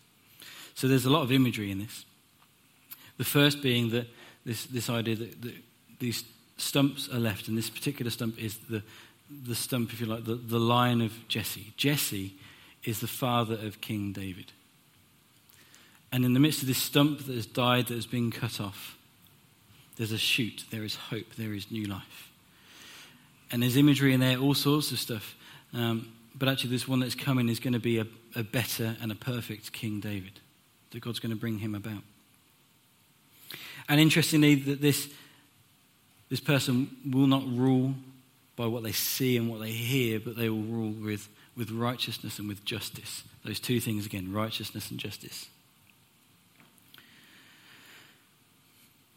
So 0.74 0.86
there's 0.86 1.06
a 1.06 1.10
lot 1.10 1.22
of 1.22 1.32
imagery 1.32 1.70
in 1.70 1.78
this. 1.78 2.04
The 3.16 3.24
first 3.24 3.62
being 3.62 3.90
that 3.90 4.06
this, 4.44 4.66
this 4.66 4.88
idea 4.90 5.16
that, 5.16 5.42
that 5.42 5.54
these 5.98 6.24
stumps 6.56 7.08
are 7.08 7.18
left, 7.18 7.48
and 7.48 7.56
this 7.56 7.70
particular 7.70 8.10
stump 8.10 8.38
is 8.38 8.58
the, 8.70 8.82
the 9.30 9.54
stump, 9.54 9.92
if 9.92 10.00
you 10.00 10.06
like, 10.06 10.24
the, 10.24 10.34
the 10.34 10.58
line 10.58 11.00
of 11.00 11.12
Jesse. 11.28 11.72
Jesse 11.76 12.34
is 12.84 13.00
the 13.00 13.06
father 13.06 13.54
of 13.54 13.80
King 13.80 14.12
David. 14.12 14.52
And 16.10 16.24
in 16.24 16.32
the 16.32 16.40
midst 16.40 16.62
of 16.62 16.68
this 16.68 16.78
stump 16.78 17.26
that 17.26 17.34
has 17.34 17.46
died, 17.46 17.88
that 17.88 17.94
has 17.94 18.06
been 18.06 18.30
cut 18.30 18.60
off, 18.60 18.96
there's 19.96 20.12
a 20.12 20.18
shoot, 20.18 20.64
there 20.70 20.84
is 20.84 20.94
hope, 20.94 21.34
there 21.36 21.52
is 21.52 21.70
new 21.70 21.84
life. 21.84 22.30
And 23.50 23.62
there's 23.62 23.76
imagery 23.76 24.14
in 24.14 24.20
there, 24.20 24.38
all 24.38 24.54
sorts 24.54 24.92
of 24.92 24.98
stuff. 24.98 25.34
Um, 25.74 26.12
but 26.34 26.48
actually, 26.48 26.70
this 26.70 26.86
one 26.86 27.00
that's 27.00 27.14
coming 27.14 27.48
is 27.48 27.58
going 27.58 27.72
to 27.72 27.78
be 27.78 27.98
a, 27.98 28.06
a 28.36 28.42
better 28.42 28.96
and 29.02 29.10
a 29.10 29.14
perfect 29.14 29.72
King 29.72 30.00
David, 30.00 30.40
that 30.90 31.00
God's 31.00 31.18
going 31.18 31.30
to 31.30 31.40
bring 31.40 31.58
him 31.58 31.74
about. 31.74 32.02
And 33.88 34.00
interestingly, 34.00 34.54
that 34.54 34.80
this 34.80 35.08
this 36.28 36.40
person 36.40 36.94
will 37.10 37.26
not 37.26 37.42
rule 37.46 37.94
by 38.58 38.66
what 38.66 38.82
they 38.82 38.92
see 38.92 39.36
and 39.36 39.48
what 39.48 39.60
they 39.60 39.70
hear, 39.70 40.18
but 40.18 40.36
they 40.36 40.50
will 40.50 40.62
rule 40.62 40.90
with, 40.90 41.28
with 41.56 41.70
righteousness 41.70 42.40
and 42.40 42.48
with 42.48 42.64
justice. 42.64 43.22
Those 43.44 43.60
two 43.60 43.78
things 43.78 44.04
again 44.04 44.32
righteousness 44.32 44.90
and 44.90 44.98
justice. 44.98 45.46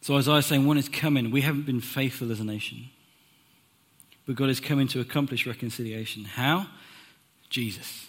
So 0.02 0.16
Isaiah 0.16 0.36
is 0.36 0.46
saying, 0.46 0.66
one 0.66 0.78
is 0.78 0.88
coming. 0.88 1.32
We 1.32 1.42
haven't 1.42 1.66
been 1.66 1.82
faithful 1.82 2.32
as 2.32 2.40
a 2.40 2.44
nation. 2.44 2.90
But 4.28 4.36
God 4.36 4.50
is 4.50 4.60
coming 4.60 4.88
to 4.90 5.00
accomplish 5.00 5.48
reconciliation. 5.48 6.24
How? 6.26 6.68
Jesus. 7.50 8.08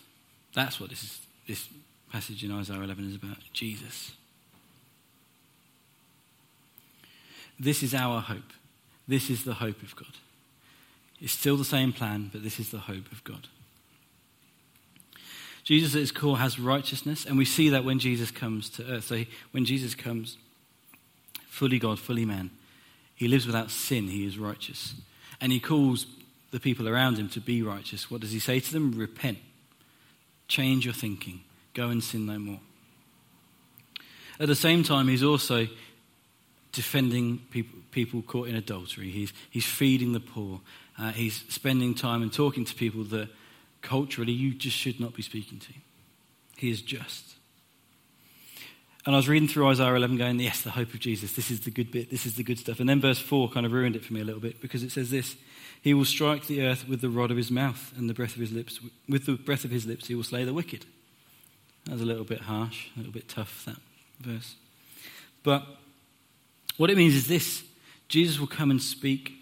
That's 0.55 0.79
what 0.79 0.91
this, 0.91 1.03
is, 1.03 1.21
this 1.49 1.69
passage 2.11 2.45
in 2.45 2.53
Isaiah 2.53 2.83
11 2.83 3.09
is 3.09 3.17
about. 3.17 3.39
Jesus. 3.55 4.13
This 7.59 7.83
is 7.83 7.95
our 7.95 8.21
hope. 8.21 8.53
This 9.09 9.31
is 9.31 9.45
the 9.45 9.55
hope 9.55 9.83
of 9.83 9.97
God. 9.97 10.15
It's 11.23 11.33
still 11.33 11.57
the 11.57 11.65
same 11.65 11.93
plan, 11.93 12.31
but 12.33 12.43
this 12.43 12.59
is 12.59 12.71
the 12.71 12.79
hope 12.79 13.13
of 13.13 13.23
God. 13.23 13.47
Jesus 15.63 15.95
at 15.95 16.01
his 16.01 16.11
core 16.11 16.39
has 16.39 16.59
righteousness, 16.59 17.25
and 17.25 17.39
we 17.39 17.45
see 17.45 17.69
that 17.69 17.85
when 17.85 18.01
Jesus 18.01 18.33
comes 18.33 18.69
to 18.71 18.85
earth. 18.91 19.05
So 19.05 19.15
he, 19.15 19.29
when 19.53 19.65
Jesus 19.65 19.95
comes, 19.95 20.37
fully 21.47 21.79
God, 21.79 22.01
fully 22.01 22.25
man, 22.25 22.51
he 23.15 23.29
lives 23.29 23.47
without 23.47 23.71
sin, 23.71 24.09
he 24.09 24.27
is 24.27 24.37
righteous. 24.37 24.95
And 25.41 25.53
he 25.53 25.61
calls 25.61 26.07
the 26.51 26.59
people 26.59 26.89
around 26.89 27.19
him 27.19 27.29
to 27.31 27.41
be 27.41 27.63
righteous. 27.63 28.11
What 28.11 28.21
does 28.21 28.33
he 28.33 28.41
say 28.41 28.59
to 28.59 28.73
them? 28.73 28.93
Repent. 28.99 29.39
Change 30.49 30.85
your 30.85 30.95
thinking. 30.95 31.43
Go 31.73 31.89
and 31.89 32.03
sin 32.03 32.27
no 32.27 32.39
more. 32.41 32.61
At 34.41 34.49
the 34.49 34.57
same 34.57 34.83
time, 34.83 35.07
he's 35.07 35.23
also 35.23 35.69
defending 36.73 37.39
people, 37.51 37.79
people 37.93 38.23
caught 38.23 38.49
in 38.49 38.57
adultery. 38.57 39.11
He's, 39.11 39.33
he's 39.51 39.67
feeding 39.67 40.13
the 40.13 40.21
poor. 40.21 40.61
Uh, 40.99 41.11
he's 41.11 41.45
spending 41.49 41.95
time 41.95 42.23
and 42.23 42.33
talking 42.33 42.65
to 42.65 42.75
people 42.75 43.05
that 43.05 43.29
culturally 43.81 44.33
you 44.33 44.55
just 44.55 44.77
should 44.77 45.01
not 45.01 45.15
be 45.15 45.23
speaking 45.23 45.59
to. 45.59 45.73
He 46.57 46.71
is 46.71 46.83
just. 46.83 47.35
And 49.05 49.17
I 49.17 49.19
was 49.19 49.29
reading 49.29 49.49
through 49.49 49.67
Isaiah 49.67 49.95
11 49.95 50.17
going, 50.17 50.39
yes, 50.39 50.61
the 50.61 50.71
hope 50.71 50.95
of 50.95 51.01
Jesus. 51.01 51.33
This 51.33 51.51
is 51.51 51.61
the 51.61 51.73
good 51.73 51.91
bit. 51.91 52.09
This 52.09 52.25
is 52.25 52.37
the 52.37 52.45
good 52.45 52.59
stuff. 52.59 52.79
And 52.79 52.89
then 52.89 53.01
verse 53.01 53.19
4 53.19 53.51
kind 53.51 53.67
of 53.67 53.73
ruined 53.73 53.97
it 53.97 54.05
for 54.05 54.13
me 54.13 54.21
a 54.21 54.25
little 54.25 54.41
bit 54.41 54.61
because 54.61 54.85
it 54.85 54.93
says 54.93 55.11
this 55.11 55.35
He 55.83 55.93
will 55.93 56.05
strike 56.05 56.47
the 56.47 56.65
earth 56.65 56.89
with 56.89 57.01
the 57.01 57.11
rod 57.11 57.33
of 57.33 57.37
his 57.37 57.51
mouth 57.51 57.93
and 57.97 58.09
the 58.09 58.15
breath 58.15 58.35
of 58.35 58.41
his 58.41 58.53
lips. 58.53 58.79
With 59.09 59.27
the 59.27 59.35
breath 59.35 59.65
of 59.65 59.73
his 59.73 59.87
lips, 59.87 60.07
he 60.07 60.15
will 60.15 60.23
slay 60.23 60.45
the 60.45 60.55
wicked. 60.55 60.87
That 61.87 61.95
was 61.95 62.03
a 62.03 62.07
little 62.07 62.25
bit 62.25 62.43
harsh, 62.43 62.91
a 62.95 62.99
little 63.01 63.13
bit 63.13 63.29
tough, 63.29 63.65
that 63.65 63.77
verse. 64.21 64.55
But 65.43 65.67
what 66.77 66.91
it 66.91 66.97
means 66.97 67.15
is 67.15 67.27
this 67.27 67.65
Jesus 68.09 68.39
will 68.39 68.47
come 68.47 68.71
and 68.71 68.81
speak 68.81 69.33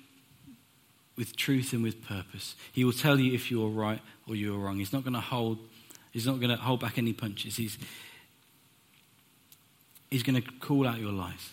with 1.20 1.36
truth 1.36 1.74
and 1.74 1.82
with 1.82 2.02
purpose. 2.02 2.56
He 2.72 2.82
will 2.82 2.94
tell 2.94 3.20
you 3.20 3.34
if 3.34 3.50
you're 3.50 3.68
right 3.68 4.00
or 4.26 4.34
you're 4.34 4.58
wrong. 4.58 4.78
He's 4.78 4.92
not 4.92 5.04
going 5.04 5.12
to 5.12 5.20
hold, 5.20 5.58
he's 6.12 6.26
not 6.26 6.40
going 6.40 6.48
to 6.48 6.56
hold 6.56 6.80
back 6.80 6.96
any 6.96 7.12
punches. 7.12 7.58
He's, 7.58 7.76
he's 10.10 10.22
going 10.22 10.40
to 10.40 10.50
call 10.60 10.88
out 10.88 10.98
your 10.98 11.12
lies. 11.12 11.50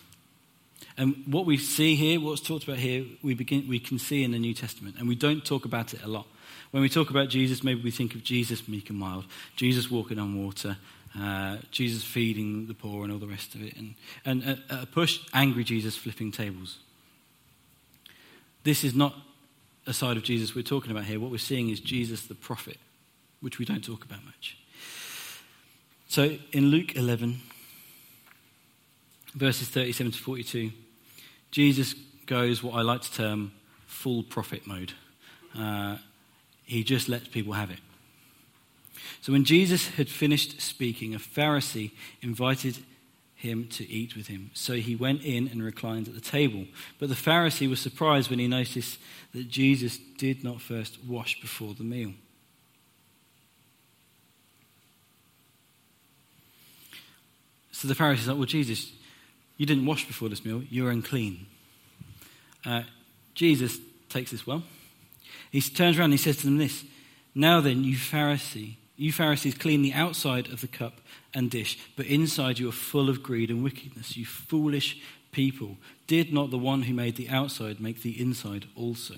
And 0.96 1.22
what 1.26 1.44
we 1.44 1.58
see 1.58 1.96
here, 1.96 2.18
what's 2.18 2.40
talked 2.40 2.64
about 2.64 2.78
here, 2.78 3.04
we, 3.22 3.34
begin, 3.34 3.68
we 3.68 3.78
can 3.78 3.98
see 3.98 4.24
in 4.24 4.32
the 4.32 4.38
New 4.38 4.54
Testament. 4.54 4.96
And 4.98 5.06
we 5.06 5.14
don't 5.14 5.44
talk 5.44 5.66
about 5.66 5.92
it 5.92 6.02
a 6.02 6.08
lot. 6.08 6.26
When 6.70 6.82
we 6.82 6.88
talk 6.88 7.10
about 7.10 7.28
Jesus, 7.28 7.62
maybe 7.62 7.82
we 7.82 7.90
think 7.90 8.14
of 8.14 8.24
Jesus 8.24 8.66
meek 8.68 8.88
and 8.88 8.98
mild, 8.98 9.26
Jesus 9.54 9.90
walking 9.90 10.18
on 10.18 10.42
water, 10.42 10.78
uh, 11.18 11.58
Jesus 11.70 12.02
feeding 12.02 12.68
the 12.68 12.74
poor 12.74 13.04
and 13.04 13.12
all 13.12 13.18
the 13.18 13.26
rest 13.26 13.54
of 13.54 13.62
it. 13.62 13.76
And, 13.76 13.94
and 14.24 14.44
at, 14.44 14.58
a 14.70 14.86
push, 14.86 15.20
angry 15.34 15.62
Jesus 15.62 15.94
flipping 15.94 16.32
tables. 16.32 16.78
This 18.64 18.82
is 18.82 18.94
not 18.94 19.14
a 19.88 19.94
side 19.94 20.18
of 20.18 20.22
Jesus 20.22 20.54
we're 20.54 20.62
talking 20.62 20.90
about 20.90 21.04
here. 21.04 21.18
What 21.18 21.30
we're 21.30 21.38
seeing 21.38 21.70
is 21.70 21.80
Jesus 21.80 22.26
the 22.26 22.34
prophet, 22.34 22.76
which 23.40 23.58
we 23.58 23.64
don't 23.64 23.82
talk 23.82 24.04
about 24.04 24.22
much. 24.24 24.58
So 26.08 26.36
in 26.52 26.66
Luke 26.66 26.94
11, 26.94 27.40
verses 29.34 29.68
37 29.68 30.12
to 30.12 30.18
42, 30.18 30.70
Jesus 31.50 31.94
goes 32.26 32.62
what 32.62 32.74
I 32.74 32.82
like 32.82 33.00
to 33.00 33.12
term 33.12 33.52
full 33.86 34.22
prophet 34.22 34.66
mode. 34.66 34.92
Uh, 35.58 35.96
he 36.64 36.84
just 36.84 37.08
lets 37.08 37.28
people 37.28 37.54
have 37.54 37.70
it. 37.70 37.80
So 39.22 39.32
when 39.32 39.44
Jesus 39.44 39.88
had 39.88 40.10
finished 40.10 40.60
speaking, 40.60 41.14
a 41.14 41.18
Pharisee 41.18 41.92
invited 42.20 42.76
him 43.38 43.68
to 43.68 43.88
eat 43.88 44.16
with 44.16 44.26
him. 44.26 44.50
So 44.52 44.74
he 44.74 44.96
went 44.96 45.22
in 45.22 45.46
and 45.46 45.62
reclined 45.62 46.08
at 46.08 46.14
the 46.14 46.20
table. 46.20 46.66
But 46.98 47.08
the 47.08 47.14
Pharisee 47.14 47.70
was 47.70 47.78
surprised 47.78 48.30
when 48.30 48.40
he 48.40 48.48
noticed 48.48 48.98
that 49.32 49.48
Jesus 49.48 49.96
did 50.18 50.42
not 50.42 50.60
first 50.60 50.98
wash 51.04 51.40
before 51.40 51.72
the 51.74 51.84
meal. 51.84 52.14
So 57.70 57.86
the 57.86 57.94
Pharisee 57.94 58.24
said, 58.24 58.34
Well, 58.34 58.44
Jesus, 58.44 58.90
you 59.56 59.66
didn't 59.66 59.86
wash 59.86 60.04
before 60.04 60.28
this 60.28 60.44
meal. 60.44 60.64
You're 60.68 60.90
unclean. 60.90 61.46
Uh, 62.66 62.82
Jesus 63.34 63.78
takes 64.08 64.32
this 64.32 64.48
well. 64.48 64.64
He 65.52 65.60
turns 65.60 65.96
around 65.96 66.06
and 66.06 66.14
he 66.14 66.18
says 66.18 66.38
to 66.38 66.46
them 66.46 66.58
this 66.58 66.84
Now 67.36 67.60
then, 67.60 67.84
you 67.84 67.96
Pharisee, 67.96 68.78
you 68.98 69.12
Pharisees 69.12 69.54
clean 69.54 69.82
the 69.82 69.92
outside 69.92 70.48
of 70.48 70.60
the 70.60 70.66
cup 70.66 71.00
and 71.32 71.50
dish, 71.50 71.78
but 71.96 72.06
inside 72.06 72.58
you 72.58 72.68
are 72.68 72.72
full 72.72 73.08
of 73.08 73.22
greed 73.22 73.48
and 73.48 73.62
wickedness. 73.62 74.16
You 74.16 74.26
foolish 74.26 75.00
people. 75.30 75.76
Did 76.08 76.32
not 76.32 76.50
the 76.50 76.58
one 76.58 76.82
who 76.82 76.92
made 76.92 77.14
the 77.14 77.28
outside 77.28 77.80
make 77.80 78.02
the 78.02 78.20
inside 78.20 78.66
also? 78.74 79.14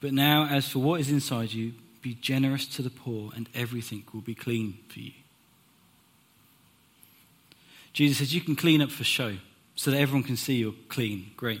But 0.00 0.12
now, 0.12 0.46
as 0.46 0.68
for 0.68 0.80
what 0.80 1.00
is 1.00 1.10
inside 1.10 1.52
you, 1.52 1.74
be 2.02 2.14
generous 2.14 2.66
to 2.66 2.82
the 2.82 2.90
poor, 2.90 3.30
and 3.36 3.48
everything 3.54 4.02
will 4.12 4.20
be 4.20 4.34
clean 4.34 4.78
for 4.88 4.98
you. 4.98 5.12
Jesus 7.92 8.18
says 8.18 8.34
you 8.34 8.40
can 8.40 8.56
clean 8.56 8.82
up 8.82 8.90
for 8.90 9.04
show 9.04 9.36
so 9.76 9.92
that 9.92 10.00
everyone 10.00 10.24
can 10.24 10.36
see 10.36 10.54
you're 10.54 10.74
clean. 10.88 11.30
Great. 11.36 11.60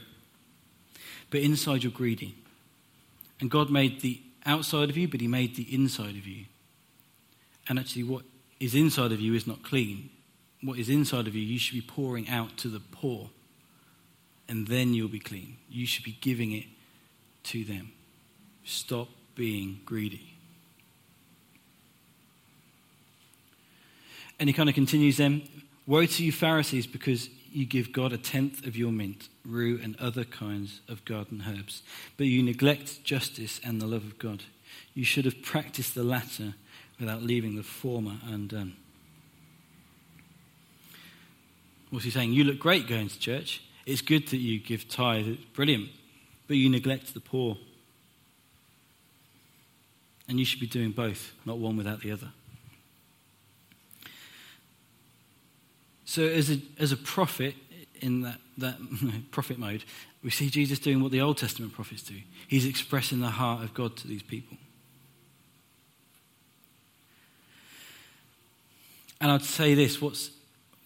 But 1.30 1.42
inside 1.42 1.84
you're 1.84 1.92
greedy. 1.92 2.34
And 3.40 3.48
God 3.48 3.70
made 3.70 4.00
the 4.00 4.20
outside 4.44 4.90
of 4.90 4.96
you, 4.96 5.06
but 5.06 5.20
He 5.20 5.28
made 5.28 5.54
the 5.54 5.72
inside 5.72 6.16
of 6.16 6.26
you. 6.26 6.46
And 7.68 7.78
actually, 7.78 8.04
what 8.04 8.24
is 8.60 8.74
inside 8.74 9.12
of 9.12 9.20
you 9.20 9.34
is 9.34 9.46
not 9.46 9.62
clean. 9.62 10.10
What 10.62 10.78
is 10.78 10.88
inside 10.88 11.26
of 11.26 11.34
you, 11.34 11.42
you 11.42 11.58
should 11.58 11.74
be 11.74 11.80
pouring 11.80 12.28
out 12.28 12.56
to 12.58 12.68
the 12.68 12.80
poor. 12.80 13.30
And 14.48 14.66
then 14.66 14.94
you'll 14.94 15.08
be 15.08 15.20
clean. 15.20 15.56
You 15.68 15.86
should 15.86 16.04
be 16.04 16.18
giving 16.20 16.52
it 16.52 16.66
to 17.44 17.64
them. 17.64 17.92
Stop 18.64 19.08
being 19.34 19.80
greedy. 19.84 20.34
And 24.38 24.48
he 24.48 24.52
kind 24.52 24.68
of 24.68 24.74
continues 24.74 25.16
then 25.16 25.42
Woe 25.86 26.06
to 26.06 26.24
you, 26.24 26.30
Pharisees, 26.30 26.86
because 26.86 27.28
you 27.50 27.66
give 27.66 27.92
God 27.92 28.12
a 28.12 28.18
tenth 28.18 28.66
of 28.66 28.76
your 28.76 28.92
mint, 28.92 29.28
rue, 29.44 29.80
and 29.82 29.96
other 29.96 30.24
kinds 30.24 30.80
of 30.88 31.04
garden 31.04 31.44
herbs, 31.46 31.82
but 32.16 32.26
you 32.26 32.42
neglect 32.42 33.04
justice 33.04 33.60
and 33.64 33.80
the 33.80 33.86
love 33.86 34.04
of 34.04 34.18
God. 34.18 34.44
You 34.94 35.04
should 35.04 35.24
have 35.24 35.42
practiced 35.42 35.94
the 35.94 36.04
latter 36.04 36.54
without 37.02 37.22
leaving 37.22 37.56
the 37.56 37.64
former 37.64 38.14
undone. 38.24 38.60
Um, 38.60 38.76
what's 41.90 42.04
he 42.04 42.12
saying? 42.12 42.32
You 42.32 42.44
look 42.44 42.60
great 42.60 42.86
going 42.86 43.08
to 43.08 43.18
church. 43.18 43.60
It's 43.84 44.00
good 44.00 44.28
that 44.28 44.36
you 44.36 44.60
give 44.60 44.88
tithe. 44.88 45.26
It's 45.26 45.44
brilliant. 45.52 45.90
but 46.46 46.56
you 46.56 46.70
neglect 46.70 47.12
the 47.12 47.20
poor. 47.20 47.58
And 50.28 50.38
you 50.38 50.44
should 50.44 50.60
be 50.60 50.68
doing 50.68 50.92
both, 50.92 51.32
not 51.44 51.58
one 51.58 51.76
without 51.76 52.00
the 52.02 52.12
other. 52.12 52.28
So, 56.04 56.22
as 56.22 56.50
a, 56.50 56.58
as 56.78 56.92
a 56.92 56.96
prophet, 56.96 57.56
in 58.00 58.22
that, 58.22 58.38
that 58.58 58.76
prophet 59.32 59.58
mode, 59.58 59.84
we 60.22 60.30
see 60.30 60.50
Jesus 60.50 60.78
doing 60.78 61.02
what 61.02 61.10
the 61.10 61.20
Old 61.20 61.38
Testament 61.38 61.72
prophets 61.72 62.02
do. 62.02 62.14
He's 62.46 62.64
expressing 62.64 63.20
the 63.20 63.30
heart 63.30 63.64
of 63.64 63.74
God 63.74 63.96
to 63.96 64.06
these 64.06 64.22
people. 64.22 64.56
And 69.22 69.30
I'd 69.30 69.42
say 69.42 69.74
this 69.74 70.02
what's, 70.02 70.30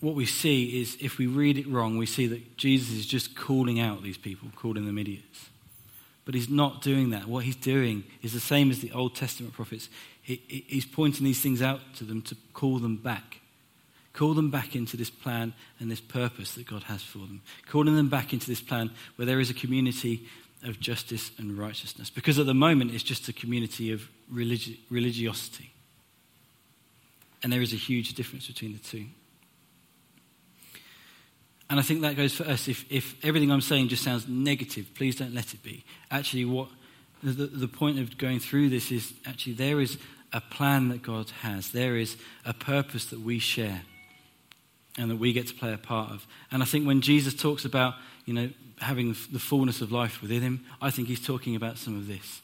what 0.00 0.14
we 0.14 0.26
see 0.26 0.80
is 0.80 0.98
if 1.00 1.16
we 1.16 1.26
read 1.26 1.56
it 1.56 1.66
wrong, 1.66 1.96
we 1.96 2.04
see 2.04 2.26
that 2.26 2.58
Jesus 2.58 2.94
is 2.94 3.06
just 3.06 3.34
calling 3.34 3.80
out 3.80 4.02
these 4.02 4.18
people, 4.18 4.50
calling 4.54 4.84
them 4.84 4.98
idiots. 4.98 5.48
But 6.26 6.34
he's 6.34 6.50
not 6.50 6.82
doing 6.82 7.10
that. 7.10 7.26
What 7.26 7.44
he's 7.44 7.56
doing 7.56 8.04
is 8.20 8.34
the 8.34 8.40
same 8.40 8.70
as 8.70 8.80
the 8.80 8.92
Old 8.92 9.16
Testament 9.16 9.54
prophets. 9.54 9.88
He, 10.20 10.64
he's 10.68 10.84
pointing 10.84 11.24
these 11.24 11.40
things 11.40 11.62
out 11.62 11.80
to 11.94 12.04
them 12.04 12.20
to 12.22 12.36
call 12.52 12.78
them 12.78 12.96
back. 12.98 13.40
Call 14.12 14.34
them 14.34 14.50
back 14.50 14.76
into 14.76 14.98
this 14.98 15.10
plan 15.10 15.54
and 15.80 15.90
this 15.90 16.00
purpose 16.00 16.54
that 16.56 16.66
God 16.66 16.82
has 16.84 17.02
for 17.02 17.18
them. 17.18 17.40
Calling 17.66 17.96
them 17.96 18.10
back 18.10 18.34
into 18.34 18.48
this 18.48 18.60
plan 18.60 18.90
where 19.16 19.24
there 19.24 19.40
is 19.40 19.48
a 19.48 19.54
community 19.54 20.26
of 20.62 20.78
justice 20.78 21.30
and 21.38 21.56
righteousness. 21.56 22.10
Because 22.10 22.38
at 22.38 22.46
the 22.46 22.54
moment, 22.54 22.92
it's 22.92 23.02
just 23.02 23.28
a 23.28 23.32
community 23.32 23.92
of 23.92 24.08
religi- 24.30 24.78
religiosity. 24.90 25.70
And 27.46 27.52
there 27.52 27.62
is 27.62 27.72
a 27.72 27.76
huge 27.76 28.14
difference 28.14 28.48
between 28.48 28.72
the 28.72 28.80
two. 28.80 29.04
And 31.70 31.78
I 31.78 31.82
think 31.84 32.00
that 32.00 32.16
goes 32.16 32.34
for 32.34 32.42
us. 32.42 32.66
If, 32.66 32.84
if 32.90 33.24
everything 33.24 33.52
I'm 33.52 33.60
saying 33.60 33.86
just 33.86 34.02
sounds 34.02 34.26
negative, 34.26 34.90
please 34.96 35.14
don't 35.14 35.32
let 35.32 35.54
it 35.54 35.62
be. 35.62 35.84
Actually, 36.10 36.44
what 36.44 36.66
the, 37.22 37.46
the 37.46 37.68
point 37.68 38.00
of 38.00 38.18
going 38.18 38.40
through 38.40 38.70
this 38.70 38.90
is 38.90 39.12
actually 39.24 39.52
there 39.52 39.80
is 39.80 39.96
a 40.32 40.40
plan 40.40 40.88
that 40.88 41.04
God 41.04 41.30
has, 41.42 41.70
there 41.70 41.94
is 41.94 42.16
a 42.44 42.52
purpose 42.52 43.06
that 43.10 43.20
we 43.20 43.38
share 43.38 43.82
and 44.98 45.08
that 45.08 45.18
we 45.18 45.32
get 45.32 45.46
to 45.46 45.54
play 45.54 45.72
a 45.72 45.78
part 45.78 46.10
of. 46.10 46.26
And 46.50 46.64
I 46.64 46.66
think 46.66 46.84
when 46.84 47.00
Jesus 47.00 47.32
talks 47.32 47.64
about, 47.64 47.94
you 48.24 48.34
know, 48.34 48.50
having 48.78 49.14
the 49.30 49.38
fullness 49.38 49.80
of 49.80 49.92
life 49.92 50.20
within 50.20 50.42
him, 50.42 50.66
I 50.82 50.90
think 50.90 51.06
he's 51.06 51.24
talking 51.24 51.54
about 51.54 51.78
some 51.78 51.96
of 51.96 52.08
this. 52.08 52.42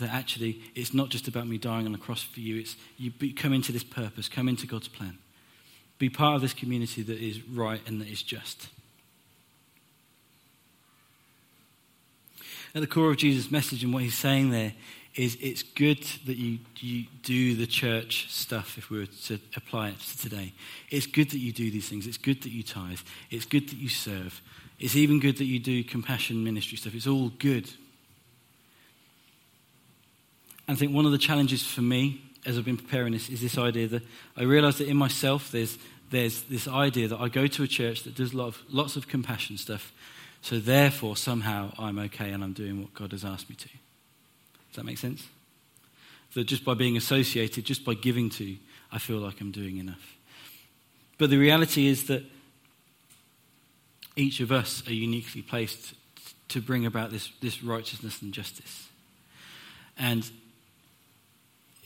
That 0.00 0.10
actually, 0.10 0.60
it's 0.74 0.92
not 0.92 1.08
just 1.08 1.28
about 1.28 1.46
me 1.46 1.56
dying 1.56 1.86
on 1.86 1.92
the 1.92 1.98
cross 1.98 2.22
for 2.22 2.40
you, 2.40 2.58
it's 2.60 2.76
you 2.98 3.12
come 3.34 3.52
into 3.52 3.70
this 3.70 3.84
purpose, 3.84 4.28
come 4.28 4.48
into 4.48 4.66
God's 4.66 4.88
plan. 4.88 5.18
Be 5.98 6.10
part 6.10 6.34
of 6.34 6.42
this 6.42 6.52
community 6.52 7.02
that 7.02 7.18
is 7.18 7.42
right 7.48 7.80
and 7.86 8.00
that 8.00 8.08
is 8.08 8.22
just. 8.22 8.68
At 12.74 12.80
the 12.80 12.88
core 12.88 13.10
of 13.10 13.16
Jesus' 13.16 13.52
message 13.52 13.84
and 13.84 13.94
what 13.94 14.02
he's 14.02 14.18
saying 14.18 14.50
there 14.50 14.72
is 15.14 15.38
it's 15.40 15.62
good 15.62 16.02
that 16.26 16.36
you, 16.36 16.58
you 16.80 17.04
do 17.22 17.54
the 17.54 17.68
church 17.68 18.26
stuff, 18.30 18.76
if 18.76 18.90
we 18.90 18.98
were 18.98 19.06
to 19.06 19.38
apply 19.56 19.90
it 19.90 20.00
to 20.00 20.18
today. 20.18 20.52
It's 20.90 21.06
good 21.06 21.30
that 21.30 21.38
you 21.38 21.52
do 21.52 21.70
these 21.70 21.88
things. 21.88 22.06
It's 22.08 22.18
good 22.18 22.42
that 22.42 22.50
you 22.50 22.64
tithe. 22.64 22.98
It's 23.30 23.44
good 23.44 23.68
that 23.68 23.76
you 23.76 23.88
serve. 23.88 24.42
It's 24.80 24.96
even 24.96 25.20
good 25.20 25.38
that 25.38 25.44
you 25.44 25.60
do 25.60 25.84
compassion 25.84 26.42
ministry 26.42 26.76
stuff. 26.76 26.96
It's 26.96 27.06
all 27.06 27.28
good. 27.38 27.70
And 30.66 30.76
I 30.76 30.78
think 30.78 30.92
one 30.92 31.06
of 31.06 31.12
the 31.12 31.18
challenges 31.18 31.62
for 31.66 31.82
me 31.82 32.22
as 32.46 32.58
I've 32.58 32.64
been 32.64 32.76
preparing 32.76 33.12
this 33.12 33.28
is 33.28 33.40
this 33.40 33.58
idea 33.58 33.88
that 33.88 34.02
I 34.36 34.42
realize 34.42 34.78
that 34.78 34.88
in 34.88 34.96
myself 34.96 35.50
there's, 35.50 35.78
there's 36.10 36.42
this 36.42 36.68
idea 36.68 37.08
that 37.08 37.20
I 37.20 37.28
go 37.28 37.46
to 37.46 37.62
a 37.62 37.66
church 37.66 38.02
that 38.04 38.14
does 38.14 38.34
lot 38.34 38.48
of, 38.48 38.62
lots 38.68 38.96
of 38.96 39.08
compassion 39.08 39.56
stuff, 39.56 39.92
so 40.42 40.58
therefore 40.58 41.16
somehow 41.16 41.72
I'm 41.78 41.98
okay 42.00 42.30
and 42.30 42.44
I'm 42.44 42.52
doing 42.52 42.82
what 42.82 42.92
God 42.94 43.12
has 43.12 43.24
asked 43.24 43.48
me 43.48 43.56
to. 43.56 43.68
Does 43.68 44.76
that 44.76 44.84
make 44.84 44.98
sense? 44.98 45.26
That 46.34 46.44
just 46.44 46.64
by 46.64 46.74
being 46.74 46.96
associated, 46.96 47.64
just 47.64 47.84
by 47.84 47.94
giving 47.94 48.28
to, 48.30 48.56
I 48.90 48.98
feel 48.98 49.18
like 49.18 49.40
I'm 49.40 49.52
doing 49.52 49.78
enough. 49.78 50.16
But 51.16 51.30
the 51.30 51.38
reality 51.38 51.86
is 51.86 52.08
that 52.08 52.24
each 54.16 54.40
of 54.40 54.50
us 54.52 54.82
are 54.88 54.92
uniquely 54.92 55.42
placed 55.42 55.94
to 56.48 56.60
bring 56.60 56.86
about 56.86 57.10
this, 57.10 57.30
this 57.40 57.62
righteousness 57.62 58.20
and 58.20 58.32
justice. 58.32 58.88
And 59.96 60.28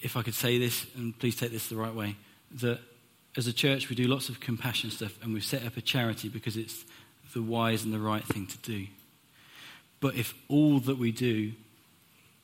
if 0.03 0.17
I 0.17 0.23
could 0.23 0.35
say 0.35 0.59
this, 0.59 0.87
and 0.97 1.19
please 1.19 1.37
take 1.37 1.51
this 1.51 1.69
the 1.69 1.77
right 1.77 1.95
way, 1.95 2.17
that 2.61 2.81
as 3.37 3.47
a 3.47 3.53
church 3.53 3.89
we 3.89 3.97
do 3.97 4.09
lots 4.09 4.29
of 4.29 4.41
compassion 4.41 4.91
stuff 4.91 5.13
and 5.23 5.33
we've 5.33 5.45
set 5.45 5.65
up 5.65 5.77
a 5.77 5.81
charity 5.81 6.29
because 6.29 6.57
it's 6.57 6.85
the 7.35 7.43
wise 7.43 7.85
and 7.85 7.93
the 7.93 7.99
right 7.99 8.25
thing 8.25 8.47
to 8.47 8.59
do. 8.59 8.87
But 10.01 10.15
if 10.15 10.35
all 10.49 10.81
that 10.81 10.99
we 10.99 11.13
do 11.13 11.53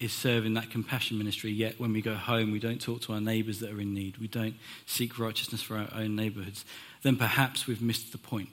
is 0.00 0.12
serving 0.12 0.54
that 0.54 0.70
compassion 0.70 1.16
ministry, 1.16 1.50
yet 1.50 1.80
when 1.80 1.92
we 1.92 2.02
go 2.02 2.14
home 2.14 2.52
we 2.52 2.58
don't 2.58 2.80
talk 2.80 3.00
to 3.02 3.12
our 3.12 3.20
neighbours 3.20 3.60
that 3.60 3.70
are 3.70 3.80
in 3.80 3.94
need, 3.94 4.18
we 4.18 4.28
don't 4.28 4.54
seek 4.86 5.18
righteousness 5.18 5.62
for 5.62 5.78
our 5.78 5.88
own 5.94 6.16
neighbourhoods, 6.16 6.64
then 7.02 7.16
perhaps 7.16 7.66
we've 7.66 7.82
missed 7.82 8.12
the 8.12 8.18
point. 8.18 8.48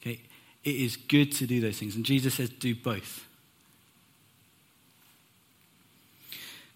Okay? 0.00 0.20
It 0.64 0.76
is 0.76 0.96
good 0.96 1.32
to 1.32 1.46
do 1.46 1.60
those 1.60 1.78
things. 1.78 1.96
And 1.96 2.04
Jesus 2.04 2.34
says, 2.34 2.50
do 2.50 2.74
both. 2.74 3.27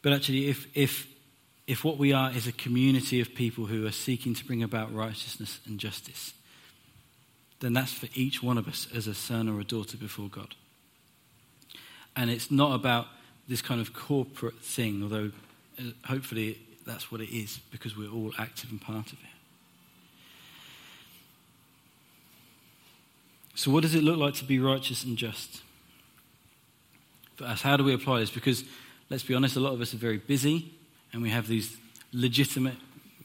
But 0.02 0.12
actually, 0.12 0.48
if, 0.48 0.66
if, 0.76 1.06
if 1.66 1.84
what 1.84 1.96
we 1.96 2.12
are 2.12 2.30
is 2.32 2.46
a 2.46 2.52
community 2.52 3.20
of 3.20 3.34
people 3.34 3.66
who 3.66 3.86
are 3.86 3.92
seeking 3.92 4.34
to 4.34 4.44
bring 4.44 4.62
about 4.62 4.92
righteousness 4.92 5.60
and 5.66 5.78
justice, 5.78 6.34
then 7.60 7.72
that's 7.72 7.92
for 7.92 8.08
each 8.14 8.42
one 8.42 8.58
of 8.58 8.66
us 8.66 8.88
as 8.94 9.06
a 9.06 9.14
son 9.14 9.48
or 9.48 9.60
a 9.60 9.64
daughter 9.64 9.96
before 9.96 10.28
God. 10.28 10.56
And 12.16 12.28
it's 12.28 12.50
not 12.50 12.74
about 12.74 13.06
this 13.48 13.62
kind 13.62 13.80
of 13.80 13.94
corporate 13.94 14.58
thing, 14.60 15.02
although 15.02 15.30
uh, 15.78 15.82
hopefully 16.06 16.58
that's 16.84 17.12
what 17.12 17.20
it 17.20 17.34
is 17.34 17.58
because 17.70 17.96
we're 17.96 18.10
all 18.10 18.32
active 18.38 18.70
and 18.70 18.80
part 18.80 19.06
of 19.06 19.14
it. 19.14 19.32
So, 23.54 23.70
what 23.70 23.82
does 23.82 23.94
it 23.94 24.02
look 24.02 24.18
like 24.18 24.34
to 24.34 24.44
be 24.44 24.58
righteous 24.58 25.04
and 25.04 25.16
just? 25.16 25.62
For 27.36 27.44
us, 27.44 27.62
how 27.62 27.76
do 27.76 27.84
we 27.84 27.94
apply 27.94 28.20
this? 28.20 28.30
Because 28.30 28.64
let's 29.12 29.22
be 29.22 29.34
honest, 29.34 29.56
a 29.56 29.60
lot 29.60 29.74
of 29.74 29.80
us 29.82 29.92
are 29.92 29.98
very 29.98 30.16
busy 30.16 30.72
and 31.12 31.20
we 31.20 31.28
have 31.28 31.46
these 31.46 31.76
legitimate, 32.14 32.78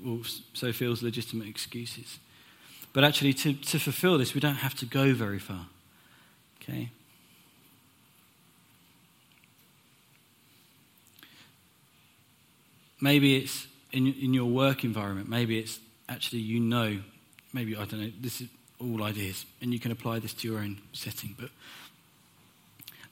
or 0.05 0.19
so 0.53 0.73
feels 0.73 1.01
legitimate 1.01 1.47
excuses. 1.47 2.19
But 2.91 3.05
actually, 3.05 3.33
to, 3.35 3.53
to 3.53 3.79
fulfill 3.79 4.17
this, 4.17 4.33
we 4.33 4.41
don't 4.41 4.55
have 4.55 4.75
to 4.75 4.85
go 4.85 5.13
very 5.13 5.39
far. 5.39 5.65
Okay? 6.61 6.89
Maybe 12.99 13.37
it's 13.37 13.67
in, 13.93 14.07
in 14.07 14.33
your 14.33 14.49
work 14.49 14.83
environment. 14.83 15.29
Maybe 15.29 15.57
it's 15.57 15.79
actually 16.09 16.39
you 16.39 16.59
know, 16.59 16.99
maybe, 17.53 17.77
I 17.77 17.85
don't 17.85 18.01
know, 18.01 18.11
this 18.19 18.41
is 18.41 18.49
all 18.81 19.03
ideas, 19.03 19.45
and 19.61 19.71
you 19.71 19.79
can 19.79 19.91
apply 19.91 20.19
this 20.19 20.33
to 20.33 20.47
your 20.49 20.59
own 20.59 20.81
setting. 20.91 21.33
But 21.39 21.49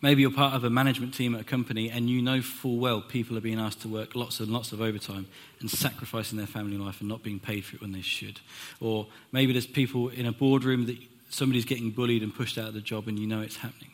Maybe 0.05 0.21
you're 0.21 0.29
part 0.29 0.53
of 0.53 0.63
a 0.63 0.69
management 0.69 1.15
team 1.15 1.33
at 1.33 1.41
a 1.41 1.43
company 1.43 1.89
and 1.89 2.07
you 2.07 2.21
know 2.21 2.39
full 2.39 2.77
well 2.77 3.01
people 3.01 3.39
are 3.39 3.41
being 3.41 3.59
asked 3.59 3.81
to 3.81 3.87
work 3.87 4.13
lots 4.15 4.39
and 4.39 4.49
lots 4.49 4.71
of 4.71 4.79
overtime 4.79 5.25
and 5.61 5.67
sacrificing 5.67 6.37
their 6.37 6.45
family 6.45 6.77
life 6.77 6.99
and 6.99 7.09
not 7.09 7.23
being 7.23 7.39
paid 7.39 7.65
for 7.65 7.77
it 7.77 7.81
when 7.81 7.91
they 7.91 8.03
should. 8.03 8.39
Or 8.79 9.07
maybe 9.31 9.51
there's 9.51 9.65
people 9.65 10.09
in 10.09 10.27
a 10.27 10.31
boardroom 10.31 10.85
that 10.85 10.97
somebody's 11.31 11.65
getting 11.65 11.89
bullied 11.89 12.21
and 12.21 12.31
pushed 12.31 12.59
out 12.59 12.67
of 12.67 12.75
the 12.75 12.81
job 12.81 13.07
and 13.07 13.17
you 13.17 13.25
know 13.25 13.41
it's 13.41 13.55
happening. 13.55 13.89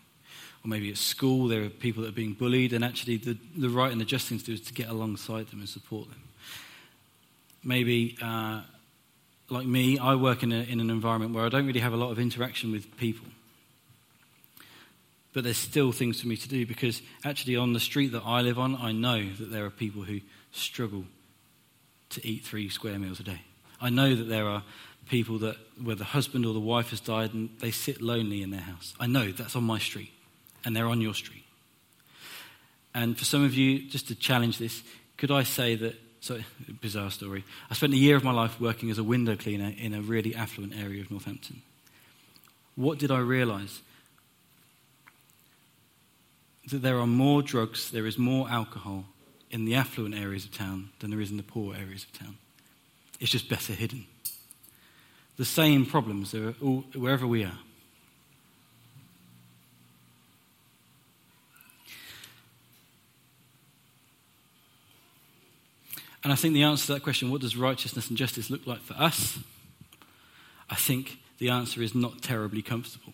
Or 0.65 0.67
maybe 0.67 0.89
at 0.89 0.97
school 0.97 1.47
there 1.47 1.63
are 1.63 1.69
people 1.69 2.03
that 2.03 2.09
are 2.09 2.11
being 2.11 2.33
bullied 2.33 2.73
and 2.73 2.83
actually 2.83 3.15
the, 3.15 3.37
the 3.55 3.69
right 3.69 3.89
and 3.89 4.01
the 4.01 4.03
just 4.03 4.27
thing 4.27 4.37
to 4.37 4.43
do 4.43 4.53
is 4.55 4.61
to 4.63 4.73
get 4.73 4.89
alongside 4.89 5.47
them 5.47 5.59
and 5.59 5.69
support 5.69 6.09
them. 6.09 6.23
Maybe, 7.63 8.17
uh, 8.21 8.63
like 9.47 9.65
me, 9.65 9.97
I 9.97 10.15
work 10.15 10.43
in, 10.43 10.51
a, 10.51 10.59
in 10.59 10.81
an 10.81 10.89
environment 10.89 11.33
where 11.33 11.45
I 11.45 11.47
don't 11.47 11.65
really 11.65 11.79
have 11.79 11.93
a 11.93 11.97
lot 11.97 12.11
of 12.11 12.19
interaction 12.19 12.73
with 12.73 12.97
people. 12.97 13.27
But 15.33 15.45
there's 15.45 15.57
still 15.57 15.91
things 15.91 16.19
for 16.21 16.27
me 16.27 16.35
to 16.37 16.49
do 16.49 16.65
because 16.65 17.01
actually, 17.23 17.55
on 17.55 17.73
the 17.73 17.79
street 17.79 18.11
that 18.11 18.23
I 18.25 18.41
live 18.41 18.59
on, 18.59 18.75
I 18.75 18.91
know 18.91 19.23
that 19.39 19.51
there 19.51 19.65
are 19.65 19.69
people 19.69 20.03
who 20.03 20.19
struggle 20.51 21.05
to 22.09 22.27
eat 22.27 22.43
three 22.43 22.69
square 22.69 22.99
meals 22.99 23.19
a 23.19 23.23
day. 23.23 23.41
I 23.79 23.89
know 23.89 24.13
that 24.15 24.25
there 24.25 24.47
are 24.47 24.63
people 25.07 25.39
that 25.39 25.55
where 25.81 25.95
the 25.95 26.03
husband 26.03 26.45
or 26.45 26.53
the 26.53 26.59
wife 26.59 26.89
has 26.89 26.99
died 26.99 27.33
and 27.33 27.49
they 27.59 27.71
sit 27.71 28.01
lonely 28.01 28.41
in 28.43 28.51
their 28.51 28.61
house. 28.61 28.93
I 28.99 29.07
know 29.07 29.31
that's 29.31 29.55
on 29.55 29.63
my 29.63 29.79
street 29.79 30.11
and 30.63 30.75
they're 30.75 30.87
on 30.87 31.01
your 31.01 31.13
street. 31.13 31.45
And 32.93 33.17
for 33.17 33.25
some 33.25 33.43
of 33.43 33.53
you, 33.53 33.89
just 33.89 34.09
to 34.09 34.15
challenge 34.15 34.57
this, 34.57 34.83
could 35.17 35.31
I 35.31 35.43
say 35.43 35.75
that? 35.75 35.95
So, 36.19 36.39
bizarre 36.81 37.09
story. 37.09 37.43
I 37.71 37.73
spent 37.73 37.93
a 37.93 37.97
year 37.97 38.15
of 38.15 38.23
my 38.23 38.31
life 38.31 38.61
working 38.61 38.91
as 38.91 38.99
a 38.99 39.03
window 39.03 39.35
cleaner 39.35 39.73
in 39.75 39.95
a 39.95 40.01
really 40.03 40.35
affluent 40.35 40.77
area 40.79 41.01
of 41.01 41.09
Northampton. 41.09 41.63
What 42.75 42.99
did 42.99 43.09
I 43.09 43.17
realize? 43.17 43.81
that 46.67 46.81
there 46.81 46.99
are 46.99 47.07
more 47.07 47.41
drugs, 47.41 47.91
there 47.91 48.05
is 48.05 48.17
more 48.17 48.49
alcohol 48.49 49.05
in 49.49 49.65
the 49.65 49.75
affluent 49.75 50.15
areas 50.15 50.45
of 50.45 50.51
town 50.51 50.89
than 50.99 51.09
there 51.09 51.21
is 51.21 51.31
in 51.31 51.37
the 51.37 51.43
poor 51.43 51.75
areas 51.75 52.03
of 52.03 52.17
town. 52.17 52.37
It's 53.19 53.31
just 53.31 53.49
better 53.49 53.73
hidden. 53.73 54.05
The 55.37 55.45
same 55.45 55.85
problems 55.85 56.33
are 56.33 56.53
all, 56.61 56.85
wherever 56.93 57.25
we 57.27 57.43
are. 57.43 57.57
And 66.23 66.31
I 66.31 66.35
think 66.35 66.53
the 66.53 66.63
answer 66.63 66.87
to 66.87 66.93
that 66.93 67.03
question, 67.03 67.31
what 67.31 67.41
does 67.41 67.55
righteousness 67.55 68.09
and 68.09 68.17
justice 68.17 68.49
look 68.49 68.67
like 68.67 68.81
for 68.81 68.93
us? 68.93 69.39
I 70.69 70.75
think 70.75 71.17
the 71.39 71.49
answer 71.49 71.81
is 71.81 71.95
not 71.95 72.21
terribly 72.21 72.61
comfortable. 72.61 73.13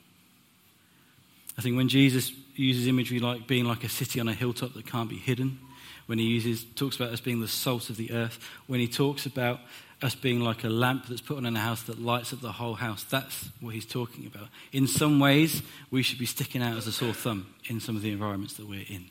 I 1.57 1.61
think 1.61 1.75
when 1.75 1.89
Jesus 1.89 2.31
uses 2.55 2.87
imagery 2.87 3.19
like 3.19 3.47
being 3.47 3.65
like 3.65 3.83
a 3.83 3.89
city 3.89 4.19
on 4.19 4.27
a 4.27 4.33
hilltop 4.33 4.73
that 4.73 4.85
can't 4.85 5.09
be 5.09 5.17
hidden, 5.17 5.59
when 6.05 6.19
he 6.19 6.25
uses 6.25 6.65
talks 6.75 6.95
about 6.95 7.09
us 7.09 7.19
being 7.19 7.41
the 7.41 7.47
salt 7.47 7.89
of 7.89 7.97
the 7.97 8.11
earth, 8.11 8.39
when 8.67 8.79
he 8.79 8.87
talks 8.87 9.25
about 9.25 9.59
us 10.01 10.15
being 10.15 10.39
like 10.41 10.63
a 10.63 10.69
lamp 10.69 11.07
that's 11.07 11.21
put 11.21 11.37
on 11.37 11.45
in 11.45 11.55
a 11.55 11.59
house 11.59 11.83
that 11.83 11.99
lights 11.99 12.31
up 12.31 12.41
the 12.41 12.51
whole 12.51 12.75
house, 12.75 13.03
that's 13.03 13.49
what 13.59 13.73
he's 13.73 13.85
talking 13.85 14.27
about. 14.27 14.47
In 14.71 14.87
some 14.87 15.19
ways, 15.19 15.63
we 15.89 16.03
should 16.03 16.19
be 16.19 16.25
sticking 16.25 16.61
out 16.61 16.77
as 16.77 16.87
a 16.87 16.91
sore 16.91 17.13
thumb 17.13 17.47
in 17.65 17.79
some 17.79 17.95
of 17.95 18.01
the 18.03 18.11
environments 18.11 18.55
that 18.55 18.67
we're 18.67 18.85
in. 18.87 19.09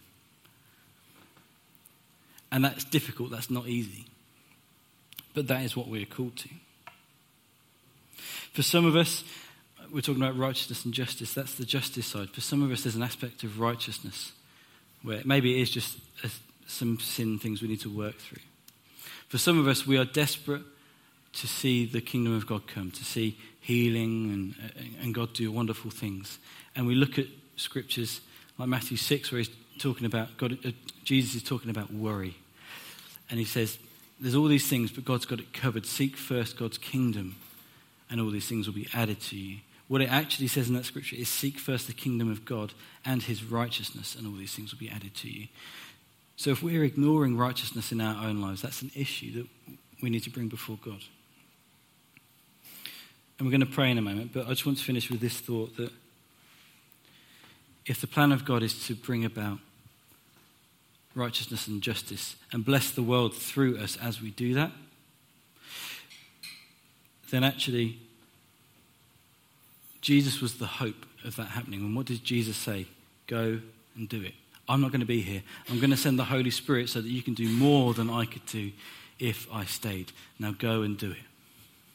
And 2.52 2.64
that's 2.64 2.85
difficult, 2.85 3.30
that's 3.30 3.50
not 3.50 3.66
easy. 3.66 4.06
But 5.35 5.48
that 5.48 5.62
is 5.62 5.76
what 5.76 5.88
we're 5.88 6.06
called 6.06 6.37
to. 6.37 6.48
For 8.52 8.62
some 8.62 8.87
of 8.87 8.96
us, 8.96 9.24
we're 9.96 10.02
talking 10.02 10.22
about 10.22 10.37
righteousness 10.37 10.85
and 10.85 10.92
justice. 10.92 11.32
That's 11.32 11.54
the 11.54 11.64
justice 11.64 12.04
side. 12.04 12.28
For 12.28 12.42
some 12.42 12.62
of 12.62 12.70
us, 12.70 12.82
there's 12.82 12.96
an 12.96 13.02
aspect 13.02 13.44
of 13.44 13.59
righteousness 13.59 14.32
where 15.02 15.22
maybe 15.24 15.59
it 15.59 15.62
is 15.62 15.70
just 15.70 15.96
a, 16.22 16.28
some 16.66 17.00
sin 17.00 17.38
things 17.38 17.62
we 17.62 17.68
need 17.68 17.80
to 17.80 17.88
work 17.88 18.18
through. 18.18 18.42
For 19.28 19.38
some 19.38 19.59
of 19.59 19.66
us, 19.66 19.87
we 19.87 19.96
are 19.96 20.04
desperate 20.04 20.61
to 21.32 21.46
see 21.46 21.87
the 21.87 22.02
kingdom 22.02 22.37
of 22.37 22.46
God 22.46 22.66
come, 22.66 22.90
to 22.90 23.04
see 23.06 23.38
healing 23.59 24.54
and, 24.61 24.94
and 25.00 25.14
God 25.14 25.32
do 25.32 25.50
wonderful 25.50 25.90
things. 25.90 26.40
And 26.74 26.87
we 26.87 26.94
look 26.94 27.18
at 27.18 27.26
scriptures 27.56 28.20
like 28.59 28.68
Matthew 28.68 28.98
6, 28.98 29.32
where 29.32 29.38
he's 29.38 29.50
talking 29.78 30.04
about 30.04 30.37
God, 30.37 30.59
uh, 30.62 30.72
Jesus 31.04 31.37
is 31.37 31.42
talking 31.42 31.70
about 31.70 31.90
worry. 31.90 32.37
And 33.30 33.38
he 33.38 33.46
says, 33.46 33.78
There's 34.20 34.35
all 34.35 34.44
these 34.44 34.68
things, 34.68 34.90
but 34.90 35.06
God's 35.06 35.24
got 35.24 35.40
it 35.40 35.54
covered. 35.54 35.87
Seek 35.87 36.18
first 36.18 36.59
God's 36.59 36.76
kingdom, 36.76 37.37
and 38.11 38.20
all 38.20 38.28
these 38.28 38.46
things 38.46 38.66
will 38.66 38.74
be 38.74 38.88
added 38.92 39.22
to 39.22 39.37
you. 39.37 39.61
What 39.88 40.01
it 40.01 40.11
actually 40.11 40.49
says 40.49 40.68
in 40.68 40.75
that 40.75 40.85
scripture 40.85 41.16
is 41.16 41.29
seek 41.29 41.59
first 41.59 41.87
the 41.87 41.92
kingdom 41.92 42.31
of 42.31 42.44
God 42.44 42.72
and 43.05 43.22
his 43.22 43.44
righteousness, 43.44 44.16
and 44.16 44.27
all 44.27 44.35
these 44.35 44.55
things 44.55 44.72
will 44.72 44.81
be 44.81 44.90
added 44.90 45.14
to 45.14 45.31
you. 45.31 45.46
So 46.37 46.51
if 46.51 46.62
we're 46.62 46.85
ignoring 46.85 47.37
righteousness 47.37 47.92
in 47.92 48.01
our 48.01 48.27
own 48.27 48.40
lives, 48.40 48.62
that's 48.62 48.83
an 48.83 48.90
issue 48.94 49.33
that 49.33 49.46
we 50.03 50.11
need 50.11 50.25
to 50.25 50.31
bring 50.31 50.49
before 50.49 50.79
God. 50.85 51.01
And 53.38 53.46
we're 53.46 53.53
going 53.53 53.61
to 53.61 53.66
pray 53.66 53.90
in 53.90 53.99
a 53.99 54.03
moment, 54.03 54.33
but 54.33 54.46
I 54.46 54.51
just 54.51 54.66
want 54.66 54.79
to 54.79 54.85
finish 54.85 55.11
with 55.11 55.20
this 55.20 55.38
thought 55.38 55.77
that 55.77 55.92
if 57.87 58.01
the 58.01 58.07
plan 58.07 58.33
of 58.33 58.44
God 58.44 58.62
is 58.62 58.87
to 58.87 58.94
bring 58.94 59.25
about 59.25 59.59
righteousness 61.14 61.68
and 61.68 61.81
justice 61.81 62.37
and 62.53 62.64
bless 62.64 62.90
the 62.90 63.03
world 63.03 63.35
through 63.35 63.79
us 63.79 63.96
as 64.03 64.20
we 64.20 64.31
do 64.31 64.55
that, 64.55 64.72
then 67.31 67.44
actually 67.44 67.99
Jesus 70.07 70.40
was 70.40 70.55
the 70.55 70.66
hope 70.66 71.05
of 71.25 71.35
that 71.35 71.49
happening. 71.49 71.81
And 71.81 71.97
what 71.97 72.07
did 72.07 72.23
Jesus 72.23 72.57
say? 72.57 72.87
Go 73.27 73.59
and 73.97 74.09
do 74.09 74.23
it. 74.23 74.35
I'm 74.69 74.81
not 74.81 74.92
going 74.92 75.01
to 75.01 75.07
be 75.07 75.21
here. 75.21 75.42
I'm 75.69 75.81
going 75.81 75.90
to 75.90 75.97
send 75.97 76.16
the 76.16 76.27
Holy 76.27 76.51
Spirit 76.51 76.88
so 76.88 77.01
that 77.01 77.09
you 77.09 77.25
can 77.25 77.35
do 77.35 77.49
more 77.49 77.92
than 77.92 78.09
I 78.09 78.25
could 78.25 78.47
do 78.47 78.71
if 79.19 79.53
I 79.53 79.64
stayed. 79.64 80.12
Now 80.38 80.55
go 80.57 80.83
and 80.83 80.97
do 80.97 81.11
it. 81.11 81.26